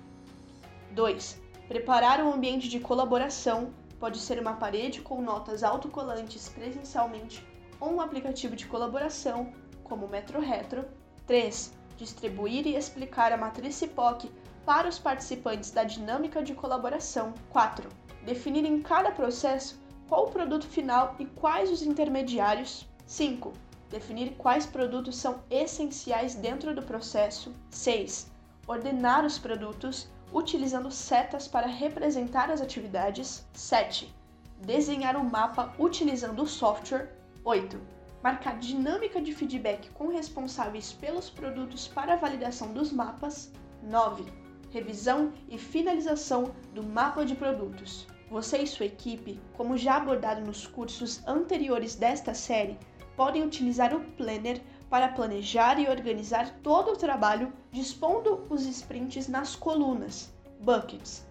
2. 0.91 1.48
Preparar 1.69 2.19
um 2.19 2.33
ambiente 2.33 2.67
de 2.67 2.79
colaboração, 2.79 3.71
pode 3.99 4.17
ser 4.17 4.41
uma 4.41 4.53
parede 4.53 5.01
com 5.01 5.21
notas 5.21 5.63
autocolantes 5.63 6.49
presencialmente 6.49 7.45
ou 7.79 7.93
um 7.93 8.01
aplicativo 8.01 8.55
de 8.55 8.65
colaboração, 8.65 9.53
como 9.83 10.07
o 10.07 10.09
Metro 10.09 10.41
Retro. 10.41 10.83
3. 11.27 11.71
Distribuir 11.95 12.65
e 12.65 12.75
explicar 12.75 13.31
a 13.31 13.37
matriz 13.37 13.75
CIPOC 13.75 14.31
para 14.65 14.89
os 14.89 14.97
participantes 14.97 15.69
da 15.69 15.83
dinâmica 15.83 16.41
de 16.41 16.55
colaboração. 16.55 17.35
4. 17.51 17.87
Definir 18.25 18.65
em 18.65 18.81
cada 18.81 19.11
processo 19.11 19.79
qual 20.07 20.25
o 20.25 20.31
produto 20.31 20.67
final 20.67 21.15
e 21.19 21.25
quais 21.27 21.69
os 21.69 21.83
intermediários. 21.83 22.89
5 23.05 23.53
Definir 23.91 24.31
quais 24.39 24.65
produtos 24.65 25.17
são 25.17 25.43
essenciais 25.51 26.33
dentro 26.33 26.73
do 26.73 26.81
processo. 26.81 27.53
6. 27.69 28.31
Ordenar 28.67 29.23
os 29.23 29.37
produtos 29.37 30.09
utilizando 30.33 30.91
setas 30.91 31.47
para 31.47 31.67
representar 31.67 32.49
as 32.49 32.61
atividades. 32.61 33.45
7. 33.53 34.13
Desenhar 34.61 35.15
o 35.15 35.19
um 35.19 35.29
mapa 35.29 35.73
utilizando 35.79 36.43
o 36.43 36.47
software. 36.47 37.15
8. 37.43 37.79
Marcar 38.23 38.59
dinâmica 38.59 39.21
de 39.21 39.33
feedback 39.33 39.89
com 39.91 40.09
responsáveis 40.09 40.91
pelos 40.91 41.29
produtos 41.29 41.87
para 41.87 42.15
validação 42.15 42.73
dos 42.73 42.91
mapas. 42.91 43.51
9. 43.81 44.25
Revisão 44.71 45.33
e 45.49 45.57
finalização 45.57 46.53
do 46.73 46.83
mapa 46.83 47.25
de 47.25 47.35
produtos. 47.35 48.07
Você 48.29 48.59
e 48.59 48.67
sua 48.67 48.85
equipe, 48.85 49.39
como 49.53 49.77
já 49.77 49.95
abordado 49.95 50.41
nos 50.41 50.67
cursos 50.67 51.25
anteriores 51.27 51.95
desta 51.95 52.33
série, 52.35 52.77
podem 53.15 53.43
utilizar 53.43 53.95
o 53.95 54.01
Planner 54.11 54.61
para 54.89 55.09
planejar 55.09 55.79
e 55.79 55.87
organizar 55.87 56.49
todo 56.63 56.91
o 56.91 56.97
trabalho, 56.97 57.53
dispondo 57.71 58.45
os 58.49 58.65
sprints 58.65 59.27
nas 59.27 59.55
colunas, 59.55 60.33
buckets, 60.59 61.25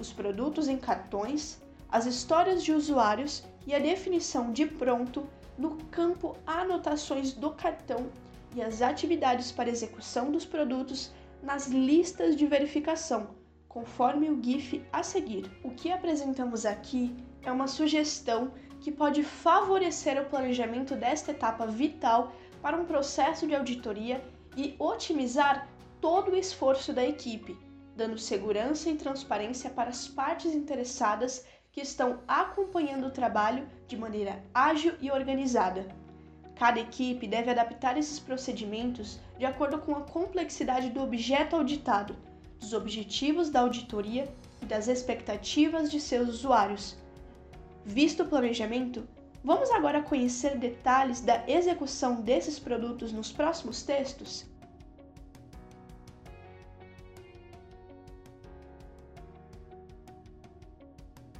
os 0.00 0.12
produtos 0.12 0.68
em 0.68 0.76
cartões, 0.76 1.62
as 1.88 2.06
histórias 2.06 2.64
de 2.64 2.72
usuários 2.72 3.44
e 3.66 3.74
a 3.74 3.78
definição 3.78 4.52
de 4.52 4.66
pronto 4.66 5.26
no 5.56 5.76
campo 5.90 6.36
anotações 6.44 7.32
do 7.32 7.50
cartão 7.50 8.06
e 8.54 8.62
as 8.62 8.82
atividades 8.82 9.52
para 9.52 9.70
execução 9.70 10.32
dos 10.32 10.44
produtos 10.44 11.12
nas 11.42 11.68
listas 11.68 12.34
de 12.34 12.46
verificação, 12.46 13.28
conforme 13.68 14.30
o 14.30 14.42
GIF 14.42 14.84
a 14.92 15.02
seguir. 15.02 15.50
O 15.62 15.70
que 15.70 15.92
apresentamos 15.92 16.66
aqui 16.66 17.14
é 17.42 17.52
uma 17.52 17.68
sugestão 17.68 18.52
que 18.80 18.90
pode 18.90 19.22
favorecer 19.22 20.20
o 20.20 20.26
planejamento 20.26 20.94
desta 20.94 21.30
etapa 21.30 21.66
vital 21.66 22.32
para 22.64 22.78
um 22.78 22.86
processo 22.86 23.46
de 23.46 23.54
auditoria 23.54 24.24
e 24.56 24.74
otimizar 24.78 25.68
todo 26.00 26.30
o 26.30 26.34
esforço 26.34 26.94
da 26.94 27.04
equipe, 27.04 27.54
dando 27.94 28.16
segurança 28.16 28.88
e 28.88 28.96
transparência 28.96 29.68
para 29.68 29.90
as 29.90 30.08
partes 30.08 30.54
interessadas 30.54 31.44
que 31.70 31.82
estão 31.82 32.20
acompanhando 32.26 33.08
o 33.08 33.10
trabalho 33.10 33.68
de 33.86 33.98
maneira 33.98 34.42
ágil 34.54 34.94
e 34.98 35.10
organizada. 35.10 35.86
Cada 36.54 36.80
equipe 36.80 37.26
deve 37.26 37.50
adaptar 37.50 37.98
esses 37.98 38.18
procedimentos 38.18 39.20
de 39.36 39.44
acordo 39.44 39.78
com 39.80 39.94
a 39.94 40.00
complexidade 40.00 40.88
do 40.88 41.02
objeto 41.02 41.56
auditado, 41.56 42.16
dos 42.58 42.72
objetivos 42.72 43.50
da 43.50 43.60
auditoria 43.60 44.26
e 44.62 44.64
das 44.64 44.88
expectativas 44.88 45.90
de 45.90 46.00
seus 46.00 46.30
usuários. 46.30 46.96
Visto 47.84 48.22
o 48.22 48.26
planejamento, 48.26 49.06
vamos 49.44 49.70
agora 49.70 50.02
conhecer 50.02 50.58
detalhes 50.58 51.20
da 51.20 51.44
execução 51.46 52.22
desses 52.22 52.58
produtos 52.58 53.12
nos 53.12 53.30
próximos 53.30 53.82
textos? 53.82 54.46